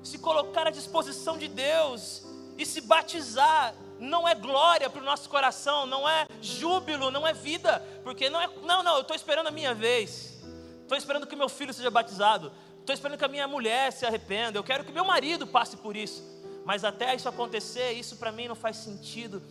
se 0.03 0.19
colocar 0.19 0.67
à 0.67 0.69
disposição 0.69 1.37
de 1.37 1.47
Deus 1.47 2.23
e 2.57 2.65
se 2.65 2.81
batizar, 2.81 3.73
não 3.99 4.27
é 4.27 4.35
glória 4.35 4.89
para 4.89 5.01
o 5.01 5.05
nosso 5.05 5.29
coração, 5.29 5.85
não 5.85 6.07
é 6.07 6.27
júbilo, 6.41 7.11
não 7.11 7.25
é 7.25 7.33
vida, 7.33 7.81
porque 8.03 8.29
não 8.29 8.41
é, 8.41 8.49
não, 8.63 8.83
não, 8.83 8.95
eu 8.95 9.01
estou 9.01 9.15
esperando 9.15 9.47
a 9.47 9.51
minha 9.51 9.73
vez, 9.73 10.41
estou 10.81 10.97
esperando 10.97 11.27
que 11.27 11.35
meu 11.35 11.49
filho 11.49 11.73
seja 11.73 11.89
batizado, 11.89 12.51
estou 12.79 12.93
esperando 12.93 13.17
que 13.17 13.25
a 13.25 13.29
minha 13.29 13.47
mulher 13.47 13.91
se 13.91 14.05
arrependa, 14.05 14.57
eu 14.57 14.63
quero 14.63 14.83
que 14.83 14.91
meu 14.91 15.05
marido 15.05 15.47
passe 15.47 15.77
por 15.77 15.95
isso, 15.95 16.23
mas 16.65 16.83
até 16.83 17.15
isso 17.15 17.29
acontecer, 17.29 17.93
isso 17.93 18.17
para 18.17 18.31
mim 18.31 18.47
não 18.47 18.55
faz 18.55 18.77
sentido. 18.77 19.41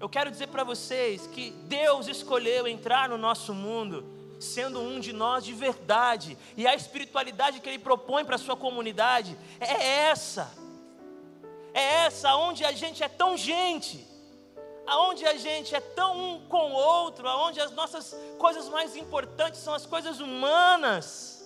Eu 0.00 0.08
quero 0.08 0.30
dizer 0.30 0.46
para 0.46 0.62
vocês 0.62 1.26
que 1.26 1.50
Deus 1.64 2.06
escolheu 2.06 2.68
entrar 2.68 3.08
no 3.08 3.18
nosso 3.18 3.52
mundo, 3.52 4.04
sendo 4.38 4.80
um 4.80 5.00
de 5.00 5.12
nós 5.12 5.44
de 5.44 5.52
verdade, 5.52 6.38
e 6.56 6.66
a 6.66 6.74
espiritualidade 6.74 7.60
que 7.60 7.68
Ele 7.68 7.80
propõe 7.80 8.24
para 8.24 8.36
a 8.36 8.38
sua 8.38 8.56
comunidade 8.56 9.36
é 9.58 10.08
essa 10.08 10.67
é 11.78 12.06
essa 12.06 12.34
onde 12.34 12.64
a 12.64 12.72
gente 12.72 13.02
é 13.02 13.08
tão 13.08 13.36
gente, 13.36 14.04
aonde 14.86 15.24
a 15.24 15.36
gente 15.36 15.74
é 15.74 15.80
tão 15.80 16.18
um 16.18 16.46
com 16.48 16.72
o 16.72 16.74
outro, 16.74 17.28
aonde 17.28 17.60
as 17.60 17.70
nossas 17.70 18.16
coisas 18.38 18.68
mais 18.68 18.96
importantes 18.96 19.60
são 19.60 19.74
as 19.74 19.86
coisas 19.86 20.18
humanas, 20.18 21.44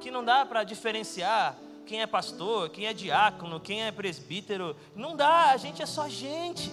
que 0.00 0.10
não 0.10 0.22
dá 0.22 0.44
para 0.44 0.64
diferenciar 0.64 1.56
quem 1.86 2.02
é 2.02 2.06
pastor, 2.06 2.68
quem 2.70 2.86
é 2.86 2.92
diácono, 2.92 3.58
quem 3.58 3.84
é 3.84 3.92
presbítero, 3.92 4.76
não 4.94 5.16
dá, 5.16 5.50
a 5.50 5.56
gente 5.56 5.82
é 5.82 5.86
só 5.86 6.08
gente. 6.08 6.70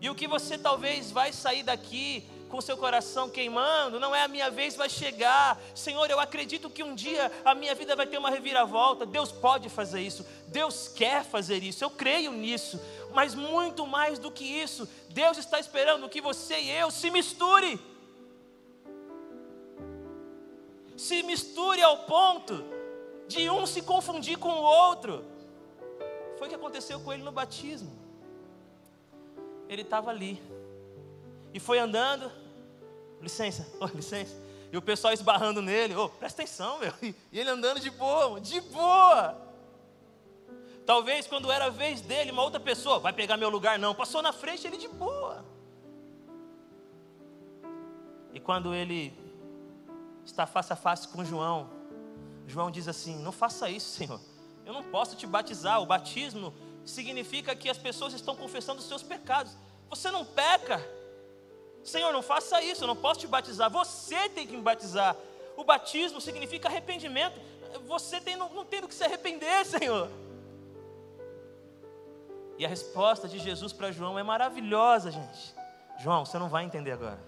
E 0.00 0.10
o 0.10 0.14
que 0.16 0.26
você 0.26 0.58
talvez 0.58 1.12
vai 1.12 1.32
sair 1.32 1.62
daqui 1.62 2.28
com 2.52 2.60
seu 2.60 2.76
coração 2.76 3.30
queimando, 3.30 3.98
não 3.98 4.14
é 4.14 4.24
a 4.24 4.28
minha 4.28 4.50
vez, 4.50 4.76
vai 4.76 4.90
chegar. 4.90 5.58
Senhor, 5.74 6.10
eu 6.10 6.20
acredito 6.20 6.68
que 6.68 6.82
um 6.82 6.94
dia 6.94 7.32
a 7.46 7.54
minha 7.54 7.74
vida 7.74 7.96
vai 7.96 8.06
ter 8.06 8.18
uma 8.18 8.28
reviravolta. 8.28 9.06
Deus 9.06 9.32
pode 9.32 9.70
fazer 9.70 10.02
isso, 10.02 10.26
Deus 10.48 10.86
quer 10.86 11.24
fazer 11.24 11.62
isso, 11.62 11.82
eu 11.82 11.88
creio 11.88 12.30
nisso. 12.30 12.78
Mas 13.14 13.34
muito 13.34 13.86
mais 13.86 14.18
do 14.18 14.30
que 14.30 14.44
isso, 14.44 14.86
Deus 15.08 15.38
está 15.38 15.58
esperando 15.58 16.10
que 16.10 16.20
você 16.20 16.60
e 16.60 16.70
eu 16.70 16.90
se 16.90 17.10
misture. 17.10 17.80
Se 20.94 21.22
misture 21.22 21.82
ao 21.82 22.00
ponto 22.00 22.62
de 23.28 23.48
um 23.48 23.64
se 23.64 23.80
confundir 23.80 24.36
com 24.36 24.50
o 24.50 24.62
outro. 24.62 25.24
Foi 26.36 26.48
o 26.48 26.50
que 26.50 26.56
aconteceu 26.56 27.00
com 27.00 27.14
ele 27.14 27.22
no 27.22 27.32
batismo. 27.32 27.90
Ele 29.70 29.80
estava 29.80 30.10
ali 30.10 30.38
e 31.54 31.60
foi 31.60 31.78
andando, 31.78 32.30
licença, 33.22 33.66
oh, 33.80 33.86
licença. 33.86 34.34
E 34.72 34.76
o 34.76 34.82
pessoal 34.82 35.12
esbarrando 35.12 35.62
nele, 35.62 35.94
oh, 35.94 36.08
presta 36.08 36.42
atenção, 36.42 36.78
meu. 36.78 36.92
E 37.30 37.38
ele 37.38 37.50
andando 37.50 37.78
de 37.78 37.90
boa, 37.90 38.40
de 38.40 38.60
boa. 38.60 39.36
Talvez 40.84 41.26
quando 41.26 41.50
era 41.50 41.66
a 41.66 41.70
vez 41.70 42.00
dele, 42.00 42.32
uma 42.32 42.42
outra 42.42 42.58
pessoa, 42.58 42.98
vai 42.98 43.12
pegar 43.12 43.36
meu 43.36 43.48
lugar, 43.48 43.78
não. 43.78 43.94
Passou 43.94 44.20
na 44.20 44.32
frente, 44.32 44.66
ele 44.66 44.76
de 44.76 44.88
boa. 44.88 45.44
E 48.32 48.40
quando 48.40 48.74
ele 48.74 49.12
está 50.24 50.46
face 50.46 50.72
a 50.72 50.76
face 50.76 51.06
com 51.06 51.24
João, 51.24 51.70
João 52.46 52.70
diz 52.70 52.88
assim: 52.88 53.16
Não 53.22 53.30
faça 53.30 53.68
isso, 53.68 53.90
Senhor. 53.90 54.20
Eu 54.64 54.72
não 54.72 54.82
posso 54.82 55.16
te 55.16 55.26
batizar. 55.26 55.80
O 55.80 55.86
batismo 55.86 56.52
significa 56.84 57.54
que 57.54 57.68
as 57.68 57.78
pessoas 57.78 58.14
estão 58.14 58.34
confessando 58.34 58.80
os 58.80 58.86
seus 58.86 59.02
pecados. 59.02 59.56
Você 59.88 60.10
não 60.10 60.24
peca. 60.24 60.80
Senhor, 61.84 62.12
não 62.12 62.22
faça 62.22 62.62
isso, 62.62 62.84
eu 62.84 62.88
não 62.88 62.96
posso 62.96 63.20
te 63.20 63.26
batizar. 63.26 63.70
Você 63.70 64.28
tem 64.28 64.46
que 64.46 64.56
me 64.56 64.62
batizar. 64.62 65.16
O 65.56 65.64
batismo 65.64 66.20
significa 66.20 66.68
arrependimento. 66.68 67.40
Você 67.86 68.20
tem, 68.20 68.36
não, 68.36 68.48
não 68.50 68.64
tem 68.64 68.80
do 68.80 68.88
que 68.88 68.94
se 68.94 69.04
arrepender, 69.04 69.64
Senhor. 69.66 70.08
E 72.58 72.64
a 72.64 72.68
resposta 72.68 73.28
de 73.28 73.38
Jesus 73.38 73.72
para 73.72 73.90
João 73.90 74.18
é 74.18 74.22
maravilhosa, 74.22 75.10
gente. 75.10 75.54
João, 75.98 76.24
você 76.24 76.38
não 76.38 76.48
vai 76.48 76.64
entender 76.64 76.92
agora. 76.92 77.18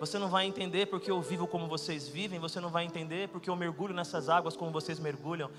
Você 0.00 0.18
não 0.18 0.28
vai 0.28 0.46
entender 0.46 0.86
porque 0.86 1.10
eu 1.10 1.20
vivo 1.20 1.46
como 1.46 1.68
vocês 1.68 2.08
vivem, 2.08 2.38
você 2.38 2.58
não 2.58 2.70
vai 2.70 2.84
entender 2.84 3.28
porque 3.28 3.50
eu 3.50 3.54
mergulho 3.54 3.92
nessas 3.92 4.30
águas 4.30 4.56
como 4.56 4.70
vocês 4.70 4.98
mergulham. 4.98 5.50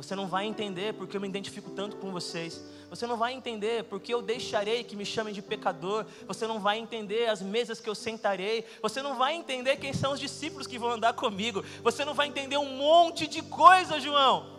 Você 0.00 0.16
não 0.16 0.26
vai 0.26 0.46
entender 0.46 0.94
porque 0.94 1.14
eu 1.14 1.20
me 1.20 1.28
identifico 1.28 1.70
tanto 1.72 1.96
com 1.96 2.10
vocês. 2.10 2.64
Você 2.88 3.06
não 3.06 3.18
vai 3.18 3.34
entender 3.34 3.84
porque 3.84 4.14
eu 4.14 4.22
deixarei 4.22 4.82
que 4.82 4.96
me 4.96 5.04
chamem 5.04 5.34
de 5.34 5.42
pecador. 5.42 6.06
Você 6.26 6.46
não 6.46 6.58
vai 6.58 6.78
entender 6.78 7.28
as 7.28 7.42
mesas 7.42 7.80
que 7.80 7.88
eu 7.90 7.94
sentarei. 7.94 8.64
Você 8.80 9.02
não 9.02 9.18
vai 9.18 9.34
entender 9.34 9.76
quem 9.76 9.92
são 9.92 10.14
os 10.14 10.18
discípulos 10.18 10.66
que 10.66 10.78
vão 10.78 10.92
andar 10.92 11.12
comigo. 11.12 11.62
Você 11.82 12.02
não 12.02 12.14
vai 12.14 12.28
entender 12.28 12.56
um 12.56 12.76
monte 12.76 13.26
de 13.26 13.42
coisa, 13.42 14.00
João. 14.00 14.58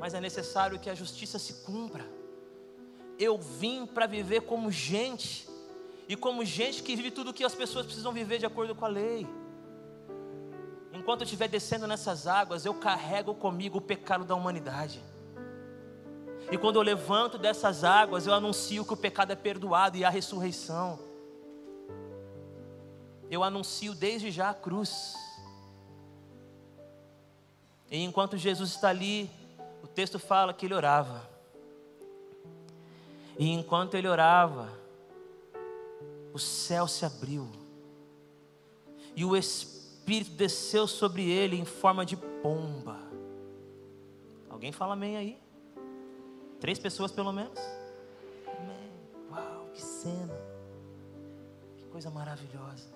Mas 0.00 0.14
é 0.14 0.20
necessário 0.20 0.78
que 0.78 0.88
a 0.88 0.94
justiça 0.94 1.38
se 1.38 1.52
cumpra. 1.62 2.08
Eu 3.18 3.36
vim 3.36 3.84
para 3.84 4.06
viver 4.06 4.40
como 4.40 4.70
gente 4.70 5.46
e 6.08 6.16
como 6.16 6.42
gente 6.42 6.82
que 6.82 6.96
vive 6.96 7.10
tudo 7.10 7.32
o 7.32 7.34
que 7.34 7.44
as 7.44 7.54
pessoas 7.54 7.84
precisam 7.84 8.12
viver 8.12 8.38
de 8.38 8.46
acordo 8.46 8.74
com 8.74 8.86
a 8.86 8.88
lei. 8.88 9.26
Enquanto 11.02 11.22
eu 11.22 11.24
estiver 11.24 11.48
descendo 11.48 11.88
nessas 11.88 12.28
águas, 12.28 12.64
eu 12.64 12.72
carrego 12.72 13.34
comigo 13.34 13.78
o 13.78 13.80
pecado 13.80 14.24
da 14.24 14.36
humanidade. 14.36 15.02
E 16.48 16.56
quando 16.56 16.76
eu 16.76 16.82
levanto 16.82 17.36
dessas 17.36 17.82
águas, 17.82 18.24
eu 18.24 18.32
anuncio 18.32 18.84
que 18.84 18.92
o 18.92 18.96
pecado 18.96 19.32
é 19.32 19.34
perdoado 19.34 19.96
e 19.96 20.04
há 20.04 20.08
ressurreição. 20.08 21.00
Eu 23.28 23.42
anuncio 23.42 23.96
desde 23.96 24.30
já 24.30 24.50
a 24.50 24.54
cruz. 24.54 25.16
E 27.90 27.98
enquanto 28.04 28.36
Jesus 28.36 28.70
está 28.70 28.90
ali, 28.90 29.28
o 29.82 29.88
texto 29.88 30.20
fala 30.20 30.54
que 30.54 30.66
ele 30.66 30.74
orava. 30.74 31.28
E 33.36 33.50
enquanto 33.50 33.96
ele 33.96 34.06
orava, 34.06 34.70
o 36.32 36.38
céu 36.38 36.86
se 36.86 37.04
abriu 37.04 37.50
e 39.16 39.24
o 39.24 39.36
Espírito 39.36 39.81
desceu 40.04 40.86
sobre 40.86 41.30
ele 41.30 41.56
em 41.56 41.64
forma 41.64 42.04
de 42.04 42.16
pomba. 42.16 42.98
Alguém 44.50 44.72
fala 44.72 44.94
amém 44.94 45.16
aí? 45.16 45.38
Três 46.60 46.78
pessoas 46.78 47.10
pelo 47.10 47.32
menos? 47.32 47.58
Amém. 48.58 48.90
Uau, 49.30 49.66
que 49.74 49.82
cena! 49.82 50.38
Que 51.76 51.84
coisa 51.86 52.10
maravilhosa. 52.10 52.92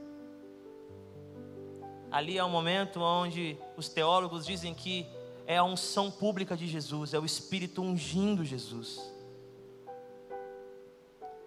Ali 2.10 2.38
é 2.38 2.44
o 2.44 2.46
um 2.46 2.50
momento 2.50 3.00
onde 3.00 3.58
os 3.76 3.88
teólogos 3.88 4.46
dizem 4.46 4.75
que 4.75 5.06
é 5.46 5.56
a 5.56 5.64
unção 5.64 6.10
pública 6.10 6.56
de 6.56 6.66
Jesus, 6.66 7.14
é 7.14 7.18
o 7.18 7.25
Espírito 7.25 7.82
ungindo 7.82 8.44
Jesus 8.44 9.16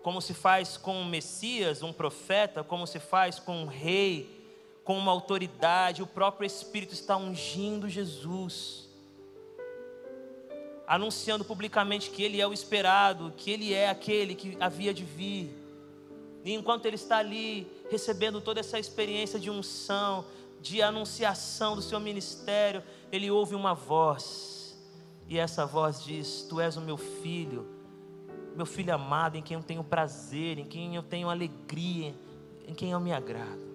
como 0.02 0.22
se 0.22 0.34
faz 0.34 0.78
com 0.78 0.96
um 0.96 1.06
Messias, 1.06 1.84
um 1.84 1.92
profeta, 1.92 2.64
como 2.64 2.88
se 2.88 3.00
faz 3.00 3.40
com 3.40 3.64
um 3.64 3.66
rei, 3.66 4.39
com 4.90 4.98
uma 4.98 5.12
autoridade, 5.12 6.02
o 6.02 6.08
próprio 6.08 6.48
Espírito 6.48 6.96
está 6.96 7.16
ungindo 7.16 7.88
Jesus, 7.88 8.90
anunciando 10.88 11.46
publicamente 11.46 12.10
que 12.10 12.24
Ele 12.24 12.42
é 12.42 12.48
o 12.48 12.52
esperado, 12.52 13.32
que 13.38 13.52
Ele 13.52 13.72
é 13.72 13.88
aquele 13.88 14.34
que 14.34 14.58
havia 14.60 14.92
de 14.92 15.06
vir. 15.06 15.56
E 16.44 16.56
enquanto 16.56 16.88
Ele 16.88 16.96
está 16.96 17.18
ali, 17.18 17.72
recebendo 17.92 18.42
toda 18.42 18.62
essa 18.62 18.80
experiência 18.80 19.40
de 19.40 19.52
unção, 19.52 20.26
de 20.60 20.82
anunciação 20.82 21.76
do 21.76 21.84
seu 21.84 22.00
ministério, 22.00 22.82
Ele 23.12 23.30
ouve 23.30 23.54
uma 23.54 23.76
voz, 23.76 24.76
e 25.28 25.38
essa 25.38 25.68
voz 25.68 26.04
diz: 26.04 26.48
Tu 26.50 26.60
és 26.60 26.78
o 26.78 26.82
meu 26.82 26.98
filho 26.98 27.78
meu 28.56 28.66
filho 28.66 28.92
amado, 28.92 29.38
em 29.38 29.44
quem 29.44 29.56
eu 29.56 29.62
tenho 29.62 29.84
prazer, 29.84 30.58
em 30.58 30.66
quem 30.66 30.96
eu 30.96 31.04
tenho 31.04 31.30
alegria, 31.30 32.16
em 32.68 32.74
quem 32.74 32.90
eu 32.90 33.00
me 33.00 33.14
agrado. 33.14 33.69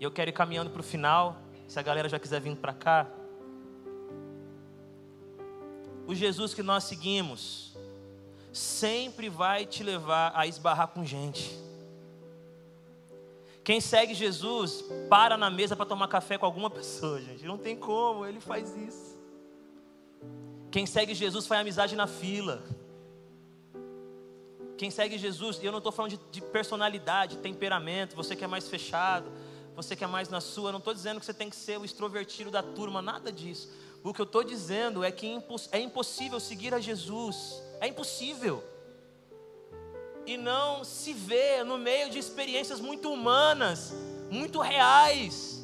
E 0.00 0.02
eu 0.02 0.10
quero 0.10 0.30
ir 0.30 0.32
caminhando 0.32 0.70
para 0.70 0.80
o 0.80 0.82
final, 0.82 1.36
se 1.68 1.78
a 1.78 1.82
galera 1.82 2.08
já 2.08 2.18
quiser 2.18 2.40
vir 2.40 2.56
para 2.56 2.72
cá. 2.72 3.06
O 6.06 6.14
Jesus 6.14 6.54
que 6.54 6.62
nós 6.62 6.84
seguimos 6.84 7.76
sempre 8.50 9.28
vai 9.28 9.66
te 9.66 9.84
levar 9.84 10.32
a 10.34 10.46
esbarrar 10.46 10.88
com 10.88 11.04
gente. 11.04 11.54
Quem 13.62 13.78
segue 13.78 14.14
Jesus 14.14 14.82
para 15.10 15.36
na 15.36 15.50
mesa 15.50 15.76
para 15.76 15.84
tomar 15.84 16.08
café 16.08 16.38
com 16.38 16.46
alguma 16.46 16.70
pessoa, 16.80 17.20
gente. 17.20 17.44
Não 17.44 17.58
tem 17.58 17.76
como, 17.76 18.24
ele 18.24 18.40
faz 18.40 18.74
isso. 18.74 19.20
Quem 20.70 20.86
segue 20.86 21.14
Jesus 21.14 21.46
faz 21.46 21.60
amizade 21.60 21.94
na 21.94 22.06
fila. 22.06 22.64
Quem 24.78 24.90
segue 24.90 25.18
Jesus, 25.18 25.62
eu 25.62 25.70
não 25.70 25.76
estou 25.76 25.92
falando 25.92 26.12
de, 26.12 26.20
de, 26.32 26.40
personalidade, 26.40 27.36
temperamento, 27.36 28.16
você 28.16 28.34
que 28.34 28.42
é 28.42 28.46
mais 28.46 28.66
fechado, 28.66 29.30
você 29.82 29.96
que 29.96 30.04
é 30.04 30.06
mais 30.06 30.28
na 30.28 30.40
sua, 30.40 30.72
não 30.72 30.78
estou 30.78 30.92
dizendo 30.92 31.20
que 31.20 31.26
você 31.26 31.34
tem 31.34 31.48
que 31.48 31.56
ser 31.56 31.78
o 31.78 31.84
extrovertido 31.84 32.50
da 32.50 32.62
turma, 32.62 33.00
nada 33.00 33.32
disso. 33.32 33.68
O 34.02 34.12
que 34.12 34.20
eu 34.20 34.24
estou 34.24 34.42
dizendo 34.42 35.02
é 35.04 35.10
que 35.10 35.26
é 35.72 35.80
impossível 35.80 36.38
seguir 36.40 36.74
a 36.74 36.80
Jesus, 36.80 37.62
é 37.80 37.86
impossível. 37.86 38.64
E 40.26 40.36
não 40.36 40.84
se 40.84 41.12
ver 41.12 41.64
no 41.64 41.78
meio 41.78 42.10
de 42.10 42.18
experiências 42.18 42.80
muito 42.80 43.12
humanas, 43.12 43.92
muito 44.30 44.60
reais. 44.60 45.60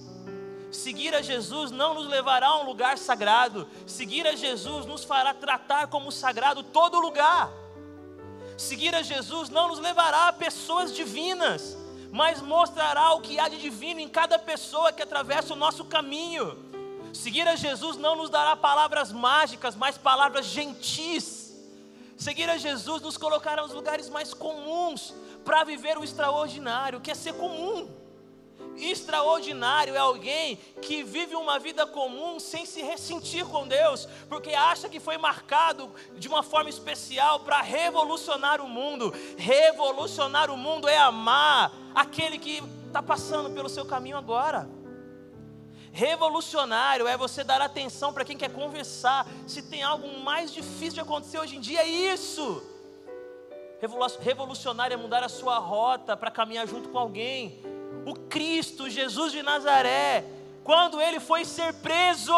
Seguir 0.71 1.15
a 1.15 1.23
Jesus 1.23 1.71
não 1.71 1.95
nos 1.95 2.07
levará 2.07 2.49
a 2.49 2.61
um 2.61 2.67
lugar 2.67 2.99
sagrado. 2.99 3.69
Seguir 3.87 4.27
a 4.27 4.35
Jesus 4.35 4.85
nos 4.85 5.05
fará 5.05 5.33
tratar 5.33 5.87
como 5.89 6.11
sagrado 6.11 6.63
todo 6.63 6.99
lugar. 6.99 7.51
Seguir 8.57 8.95
a 8.95 9.03
Jesus 9.03 9.49
não 9.49 9.69
nos 9.69 9.79
levará 9.79 10.29
a 10.29 10.33
pessoas 10.33 10.93
divinas, 10.93 11.77
mas 12.17 12.41
mostrará 12.41 13.13
o 13.13 13.21
que 13.21 13.39
há 13.39 13.47
de 13.47 13.59
divino 13.59 14.01
em 14.01 14.09
cada 14.09 14.39
pessoa 14.39 14.91
que 14.91 15.03
atravessa 15.03 15.53
o 15.53 15.57
nosso 15.57 15.85
caminho. 15.85 16.57
Seguir 17.13 17.47
a 17.47 17.55
Jesus 17.55 17.99
não 17.99 18.17
nos 18.17 18.31
dará 18.31 18.57
palavras 18.57 19.13
mágicas, 19.13 19.77
mas 19.77 19.99
palavras 19.99 20.47
gentis. 20.47 21.55
Seguir 22.17 22.49
a 22.49 22.57
Jesus 22.57 23.03
nos 23.03 23.19
colocará 23.19 23.61
nos 23.61 23.75
lugares 23.75 24.09
mais 24.09 24.33
comuns 24.33 25.13
para 25.45 25.63
viver 25.65 25.99
o 25.99 26.05
extraordinário, 26.05 27.03
que 27.03 27.11
é 27.11 27.15
ser 27.15 27.35
comum. 27.35 27.87
Extraordinário 28.79 29.95
é 29.95 29.99
alguém 29.99 30.57
que 30.83 31.03
vive 31.03 31.35
uma 31.35 31.59
vida 31.59 31.87
comum 31.87 32.39
sem 32.39 32.67
se 32.67 32.83
ressentir 32.83 33.45
com 33.47 33.67
Deus, 33.67 34.07
porque 34.29 34.55
acha 34.55 34.89
que 34.89 35.01
foi 35.01 35.17
marcado 35.17 35.91
de 36.17 36.29
uma 36.29 36.43
forma 36.43 36.69
especial 36.69 37.41
para 37.41 37.61
revolucionar 37.63 38.61
o 38.61 38.69
mundo. 38.69 39.15
Revolucionar 39.37 40.51
o 40.51 40.57
mundo 40.57 40.89
é 40.89 40.99
amar 40.99 41.73
aquele 41.95 42.39
que 42.39 42.63
está 42.87 43.03
passando 43.03 43.51
pelo 43.51 43.69
seu 43.69 43.85
caminho 43.85 44.17
agora. 44.17 44.69
Revolucionário 45.93 47.09
é 47.09 47.17
você 47.17 47.43
dar 47.43 47.63
atenção 47.63 48.13
para 48.13 48.25
quem 48.25 48.37
quer 48.37 48.53
conversar. 48.53 49.27
Se 49.47 49.63
tem 49.63 49.83
algo 49.83 50.19
mais 50.21 50.53
difícil 50.53 50.93
de 50.93 51.01
acontecer 51.01 51.39
hoje 51.39 51.57
em 51.57 51.61
dia, 51.61 51.81
é 51.81 51.89
isso. 51.89 52.63
Revolucionário 54.21 54.95
é 54.95 54.97
mudar 54.97 55.23
a 55.23 55.29
sua 55.29 55.59
rota 55.59 56.15
para 56.15 56.31
caminhar 56.31 56.67
junto 56.67 56.91
com 56.91 56.99
alguém 56.99 57.63
o 58.07 58.15
Cristo, 58.15 58.89
Jesus 58.89 59.33
de 59.33 59.43
Nazaré, 59.43 60.25
quando 60.63 61.01
ele 61.01 61.19
foi 61.19 61.45
ser 61.45 61.75
preso, 61.75 62.33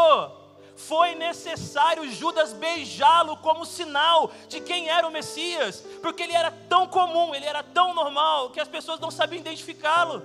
foi 0.75 1.15
necessário 1.15 2.11
Judas 2.11 2.55
beijá-lo 2.55 3.37
como 3.37 3.67
sinal 3.67 4.33
de 4.49 4.63
quem 4.63 4.89
era 4.89 5.07
o 5.07 5.11
Messias, 5.11 5.85
porque 6.01 6.23
ele 6.23 6.33
era 6.33 6.51
tão 6.51 6.87
comum, 6.87 7.35
ele 7.35 7.45
era 7.45 7.63
tão 7.63 7.93
normal, 7.93 8.51
que 8.51 8.59
as 8.59 8.67
pessoas 8.67 8.99
não 8.99 9.11
sabiam 9.11 9.41
identificá-lo. 9.41 10.23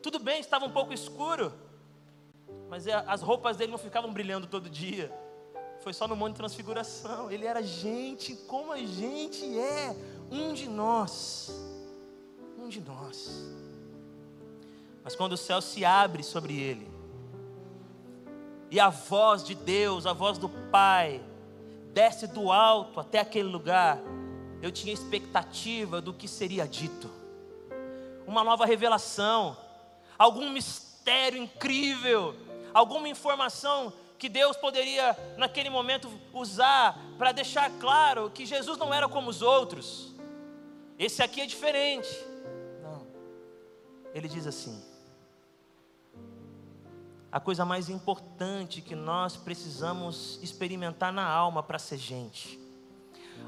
Tudo 0.00 0.20
bem, 0.20 0.38
estava 0.38 0.66
um 0.66 0.70
pouco 0.70 0.92
escuro, 0.92 1.52
mas 2.68 2.86
é, 2.86 2.92
as 3.08 3.22
roupas 3.22 3.56
dele 3.56 3.72
não 3.72 3.78
ficavam 3.78 4.12
brilhando 4.12 4.46
todo 4.46 4.70
dia. 4.70 5.12
Foi 5.80 5.92
só 5.92 6.06
no 6.06 6.14
Monte 6.14 6.32
de 6.32 6.38
Transfiguração. 6.38 7.28
Ele 7.28 7.44
era 7.44 7.60
gente 7.60 8.36
como 8.46 8.70
a 8.70 8.78
gente 8.78 9.58
é, 9.58 9.96
um 10.30 10.52
de 10.52 10.68
nós. 10.68 11.50
Um 12.56 12.68
de 12.68 12.80
nós. 12.80 13.53
Mas 15.04 15.14
quando 15.14 15.34
o 15.34 15.36
céu 15.36 15.60
se 15.60 15.84
abre 15.84 16.22
sobre 16.22 16.58
ele, 16.58 16.90
e 18.70 18.80
a 18.80 18.88
voz 18.88 19.44
de 19.44 19.54
Deus, 19.54 20.06
a 20.06 20.14
voz 20.14 20.38
do 20.38 20.48
Pai, 20.48 21.22
desce 21.92 22.26
do 22.26 22.50
alto 22.50 22.98
até 22.98 23.20
aquele 23.20 23.48
lugar, 23.48 24.00
eu 24.62 24.72
tinha 24.72 24.94
expectativa 24.94 26.00
do 26.00 26.14
que 26.14 26.26
seria 26.26 26.66
dito, 26.66 27.10
uma 28.26 28.42
nova 28.42 28.64
revelação, 28.64 29.54
algum 30.18 30.48
mistério 30.50 31.40
incrível, 31.40 32.34
alguma 32.72 33.06
informação 33.06 33.92
que 34.18 34.28
Deus 34.28 34.56
poderia, 34.56 35.14
naquele 35.36 35.68
momento, 35.68 36.10
usar 36.32 36.98
para 37.18 37.30
deixar 37.30 37.70
claro 37.78 38.30
que 38.30 38.46
Jesus 38.46 38.78
não 38.78 38.92
era 38.92 39.06
como 39.06 39.28
os 39.28 39.42
outros, 39.42 40.14
esse 40.98 41.22
aqui 41.22 41.42
é 41.42 41.46
diferente. 41.46 42.08
Não, 42.82 43.06
ele 44.14 44.28
diz 44.28 44.46
assim: 44.46 44.93
a 47.34 47.40
coisa 47.40 47.64
mais 47.64 47.88
importante 47.88 48.80
que 48.80 48.94
nós 48.94 49.36
precisamos 49.36 50.38
experimentar 50.40 51.12
na 51.12 51.26
alma 51.26 51.64
para 51.64 51.80
ser 51.80 51.98
gente. 51.98 52.60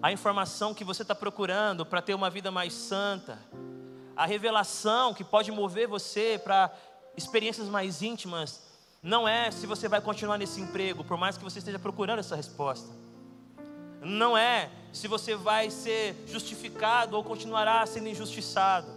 A 0.02 0.10
informação 0.10 0.74
que 0.74 0.82
você 0.82 1.02
está 1.02 1.14
procurando 1.14 1.86
para 1.86 2.02
ter 2.02 2.12
uma 2.12 2.28
vida 2.28 2.50
mais 2.50 2.72
santa, 2.72 3.38
a 4.16 4.26
revelação 4.26 5.14
que 5.14 5.22
pode 5.22 5.52
mover 5.52 5.86
você 5.86 6.36
para 6.36 6.74
experiências 7.16 7.68
mais 7.68 8.02
íntimas, 8.02 8.60
não 9.00 9.28
é 9.28 9.52
se 9.52 9.68
você 9.68 9.88
vai 9.88 10.00
continuar 10.00 10.36
nesse 10.36 10.60
emprego, 10.60 11.04
por 11.04 11.16
mais 11.16 11.38
que 11.38 11.44
você 11.44 11.60
esteja 11.60 11.78
procurando 11.78 12.18
essa 12.18 12.34
resposta. 12.34 12.92
Não 14.00 14.36
é 14.36 14.68
se 14.92 15.06
você 15.06 15.36
vai 15.36 15.70
ser 15.70 16.24
justificado 16.26 17.16
ou 17.16 17.22
continuará 17.22 17.86
sendo 17.86 18.08
injustiçado 18.08 18.95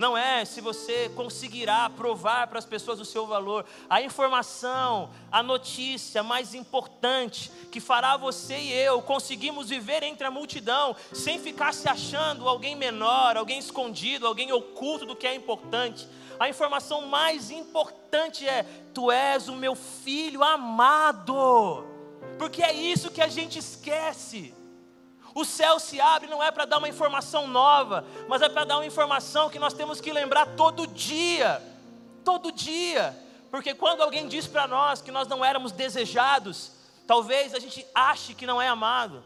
não 0.00 0.16
é 0.16 0.46
se 0.46 0.62
você 0.62 1.10
conseguirá 1.10 1.90
provar 1.90 2.46
para 2.46 2.58
as 2.58 2.64
pessoas 2.64 2.98
o 2.98 3.04
seu 3.04 3.26
valor. 3.26 3.66
A 3.88 4.00
informação, 4.00 5.10
a 5.30 5.42
notícia 5.42 6.22
mais 6.22 6.54
importante 6.54 7.52
que 7.70 7.80
fará 7.80 8.16
você 8.16 8.56
e 8.56 8.72
eu 8.72 9.02
conseguimos 9.02 9.68
viver 9.68 10.02
entre 10.02 10.26
a 10.26 10.30
multidão 10.30 10.96
sem 11.12 11.38
ficar 11.38 11.74
se 11.74 11.86
achando 11.86 12.48
alguém 12.48 12.74
menor, 12.74 13.36
alguém 13.36 13.58
escondido, 13.58 14.26
alguém 14.26 14.50
oculto 14.50 15.04
do 15.04 15.14
que 15.14 15.26
é 15.26 15.34
importante. 15.34 16.08
A 16.38 16.48
informação 16.48 17.02
mais 17.02 17.50
importante 17.50 18.48
é: 18.48 18.64
Tu 18.94 19.12
és 19.12 19.48
o 19.48 19.54
meu 19.54 19.74
filho 19.74 20.42
amado. 20.42 21.84
Porque 22.38 22.62
é 22.62 22.72
isso 22.72 23.10
que 23.10 23.20
a 23.20 23.28
gente 23.28 23.58
esquece. 23.58 24.54
O 25.34 25.44
céu 25.44 25.78
se 25.78 26.00
abre 26.00 26.28
não 26.28 26.42
é 26.42 26.50
para 26.50 26.64
dar 26.64 26.78
uma 26.78 26.88
informação 26.88 27.46
nova, 27.46 28.04
mas 28.28 28.42
é 28.42 28.48
para 28.48 28.64
dar 28.64 28.76
uma 28.76 28.86
informação 28.86 29.48
que 29.48 29.58
nós 29.58 29.72
temos 29.72 30.00
que 30.00 30.12
lembrar 30.12 30.46
todo 30.56 30.86
dia. 30.86 31.62
Todo 32.24 32.50
dia. 32.50 33.16
Porque 33.50 33.74
quando 33.74 34.02
alguém 34.02 34.28
diz 34.28 34.46
para 34.46 34.66
nós 34.66 35.00
que 35.00 35.10
nós 35.10 35.28
não 35.28 35.44
éramos 35.44 35.72
desejados, 35.72 36.72
talvez 37.06 37.54
a 37.54 37.58
gente 37.58 37.86
ache 37.94 38.34
que 38.34 38.46
não 38.46 38.60
é 38.60 38.68
amado. 38.68 39.22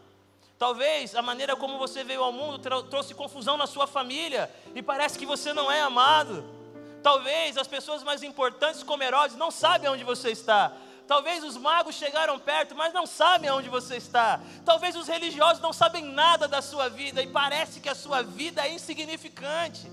Talvez 0.58 1.14
a 1.14 1.22
maneira 1.22 1.56
como 1.56 1.78
você 1.78 2.04
veio 2.04 2.22
ao 2.22 2.32
mundo 2.32 2.58
trouxe 2.88 3.14
confusão 3.14 3.56
na 3.56 3.66
sua 3.66 3.86
família 3.86 4.50
e 4.74 4.82
parece 4.82 5.18
que 5.18 5.26
você 5.26 5.52
não 5.52 5.70
é 5.70 5.80
amado. 5.80 6.44
Talvez 7.02 7.58
as 7.58 7.66
pessoas 7.66 8.02
mais 8.02 8.22
importantes, 8.22 8.82
como 8.82 9.02
Herodes, 9.02 9.36
não 9.36 9.50
sabem 9.50 9.90
onde 9.90 10.04
você 10.04 10.30
está. 10.30 10.72
Talvez 11.06 11.44
os 11.44 11.56
magos 11.56 11.94
chegaram 11.94 12.38
perto, 12.38 12.74
mas 12.74 12.94
não 12.94 13.04
sabem 13.06 13.50
aonde 13.50 13.68
você 13.68 13.96
está. 13.96 14.40
Talvez 14.64 14.96
os 14.96 15.06
religiosos 15.06 15.62
não 15.62 15.72
sabem 15.72 16.04
nada 16.04 16.48
da 16.48 16.62
sua 16.62 16.88
vida 16.88 17.22
e 17.22 17.26
parece 17.26 17.80
que 17.80 17.88
a 17.88 17.94
sua 17.94 18.22
vida 18.22 18.66
é 18.66 18.72
insignificante. 18.72 19.90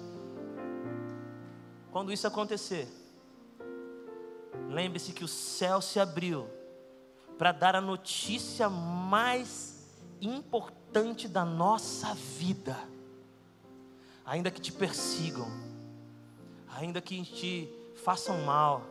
Quando 1.92 2.14
isso 2.14 2.26
acontecer, 2.26 2.88
lembre-se 4.70 5.12
que 5.12 5.26
o 5.26 5.28
céu 5.28 5.82
se 5.82 6.00
abriu 6.00 6.50
para 7.38 7.52
dar 7.52 7.76
a 7.76 7.82
notícia 7.82 8.70
mais 8.70 9.84
importante 10.22 11.28
da 11.28 11.44
nossa 11.44 12.14
vida. 12.14 12.78
Ainda 14.26 14.50
que 14.50 14.62
te 14.62 14.72
persigam, 14.72 15.48
ainda 16.74 17.02
que 17.02 17.22
te 17.24 17.70
façam 18.06 18.38
mal, 18.44 18.84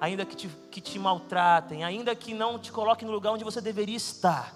ainda 0.00 0.24
que 0.24 0.36
te, 0.36 0.48
que 0.70 0.80
te 0.80 0.98
maltratem, 0.98 1.84
ainda 1.84 2.14
que 2.14 2.34
não 2.34 2.58
te 2.58 2.72
coloquem 2.72 3.06
no 3.06 3.14
lugar 3.14 3.32
onde 3.32 3.44
você 3.44 3.60
deveria 3.60 3.96
estar, 3.96 4.54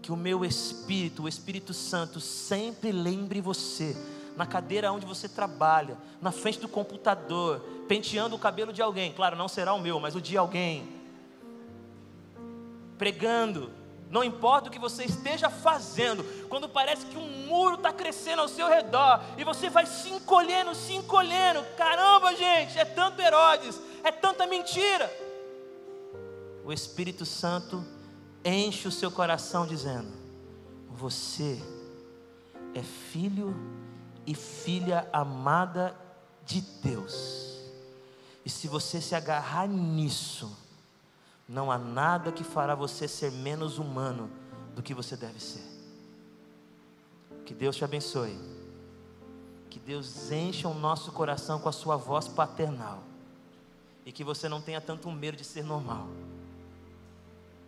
que 0.00 0.12
o 0.12 0.16
meu 0.16 0.44
Espírito, 0.44 1.24
o 1.24 1.28
Espírito 1.28 1.72
Santo, 1.72 2.20
sempre 2.20 2.90
lembre 2.92 3.40
você, 3.40 3.96
na 4.36 4.46
cadeira 4.46 4.92
onde 4.92 5.06
você 5.06 5.28
trabalha, 5.28 5.96
na 6.20 6.32
frente 6.32 6.58
do 6.58 6.68
computador, 6.68 7.60
penteando 7.86 8.34
o 8.34 8.38
cabelo 8.38 8.72
de 8.72 8.80
alguém, 8.80 9.12
claro, 9.12 9.36
não 9.36 9.48
será 9.48 9.74
o 9.74 9.80
meu, 9.80 10.00
mas 10.00 10.14
o 10.14 10.20
de 10.20 10.36
alguém, 10.36 10.88
pregando, 12.96 13.70
não 14.12 14.22
importa 14.22 14.68
o 14.68 14.70
que 14.70 14.78
você 14.78 15.04
esteja 15.04 15.48
fazendo, 15.48 16.22
quando 16.50 16.68
parece 16.68 17.06
que 17.06 17.16
um 17.16 17.46
muro 17.46 17.76
está 17.76 17.90
crescendo 17.90 18.42
ao 18.42 18.48
seu 18.48 18.68
redor 18.68 19.22
e 19.38 19.42
você 19.42 19.70
vai 19.70 19.86
se 19.86 20.10
encolhendo, 20.10 20.74
se 20.74 20.92
encolhendo. 20.92 21.64
Caramba, 21.78 22.36
gente, 22.36 22.78
é 22.78 22.84
tanto 22.84 23.22
Herodes, 23.22 23.80
é 24.04 24.12
tanta 24.12 24.46
mentira. 24.46 25.10
O 26.62 26.70
Espírito 26.70 27.24
Santo 27.24 27.82
enche 28.44 28.86
o 28.86 28.92
seu 28.92 29.10
coração 29.10 29.66
dizendo: 29.66 30.12
Você 30.90 31.58
é 32.74 32.82
filho 32.82 33.56
e 34.26 34.34
filha 34.34 35.08
amada 35.10 35.96
de 36.44 36.60
Deus. 36.60 37.62
E 38.44 38.50
se 38.50 38.68
você 38.68 39.00
se 39.00 39.14
agarrar 39.14 39.66
nisso, 39.66 40.54
não 41.48 41.70
há 41.70 41.78
nada 41.78 42.32
que 42.32 42.44
fará 42.44 42.74
você 42.74 43.06
ser 43.06 43.30
menos 43.32 43.78
humano 43.78 44.30
do 44.74 44.82
que 44.82 44.94
você 44.94 45.16
deve 45.16 45.40
ser. 45.40 45.62
Que 47.44 47.54
Deus 47.54 47.76
te 47.76 47.84
abençoe. 47.84 48.38
Que 49.68 49.78
Deus 49.78 50.30
encha 50.30 50.68
o 50.68 50.74
nosso 50.74 51.12
coração 51.12 51.58
com 51.58 51.68
a 51.68 51.72
sua 51.72 51.96
voz 51.96 52.28
paternal. 52.28 53.02
E 54.04 54.12
que 54.12 54.24
você 54.24 54.48
não 54.48 54.60
tenha 54.60 54.80
tanto 54.80 55.10
medo 55.10 55.36
de 55.36 55.44
ser 55.44 55.62
normal, 55.62 56.08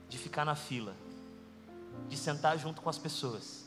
de 0.09 0.19
ficar 0.19 0.45
na 0.45 0.55
fila, 0.55 0.95
de 2.09 2.17
sentar 2.17 2.59
junto 2.59 2.83
com 2.83 2.91
as 2.91 2.99
pessoas, 2.99 3.65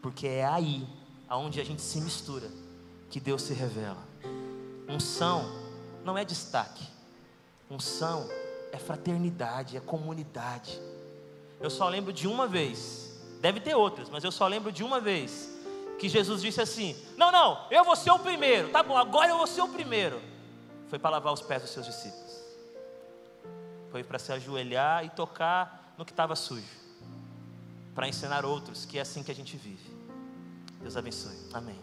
porque 0.00 0.26
é 0.26 0.46
aí 0.46 0.88
aonde 1.28 1.60
a 1.60 1.64
gente 1.64 1.82
se 1.82 2.00
mistura 2.00 2.50
que 3.10 3.20
Deus 3.20 3.42
se 3.42 3.52
revela. 3.52 4.02
Unção 4.88 5.44
não 6.04 6.16
é 6.16 6.24
destaque. 6.24 6.86
Unção 7.70 8.28
é 8.76 8.78
fraternidade, 8.78 9.76
é 9.76 9.80
comunidade. 9.80 10.80
Eu 11.60 11.70
só 11.70 11.88
lembro 11.88 12.12
de 12.12 12.28
uma 12.28 12.46
vez, 12.46 13.18
deve 13.40 13.58
ter 13.58 13.74
outras, 13.74 14.08
mas 14.10 14.22
eu 14.22 14.30
só 14.30 14.46
lembro 14.46 14.70
de 14.70 14.84
uma 14.84 15.00
vez 15.00 15.50
que 15.98 16.08
Jesus 16.08 16.42
disse 16.42 16.60
assim: 16.60 16.94
Não, 17.16 17.32
não, 17.32 17.66
eu 17.70 17.84
vou 17.84 17.96
ser 17.96 18.10
o 18.10 18.18
primeiro, 18.18 18.68
tá 18.68 18.82
bom, 18.82 18.96
agora 18.96 19.30
eu 19.30 19.38
vou 19.38 19.46
ser 19.46 19.62
o 19.62 19.68
primeiro. 19.68 20.20
Foi 20.88 20.98
para 20.98 21.10
lavar 21.10 21.32
os 21.32 21.42
pés 21.42 21.62
dos 21.62 21.70
seus 21.72 21.86
discípulos, 21.86 22.44
foi 23.90 24.04
para 24.04 24.18
se 24.18 24.30
ajoelhar 24.30 25.04
e 25.04 25.10
tocar 25.10 25.94
no 25.98 26.04
que 26.04 26.12
estava 26.12 26.36
sujo, 26.36 26.76
para 27.94 28.06
ensinar 28.06 28.44
outros 28.44 28.84
que 28.84 28.98
é 28.98 29.00
assim 29.00 29.22
que 29.22 29.32
a 29.32 29.34
gente 29.34 29.56
vive. 29.56 29.96
Deus 30.80 30.96
abençoe, 30.96 31.36
amém. 31.52 31.80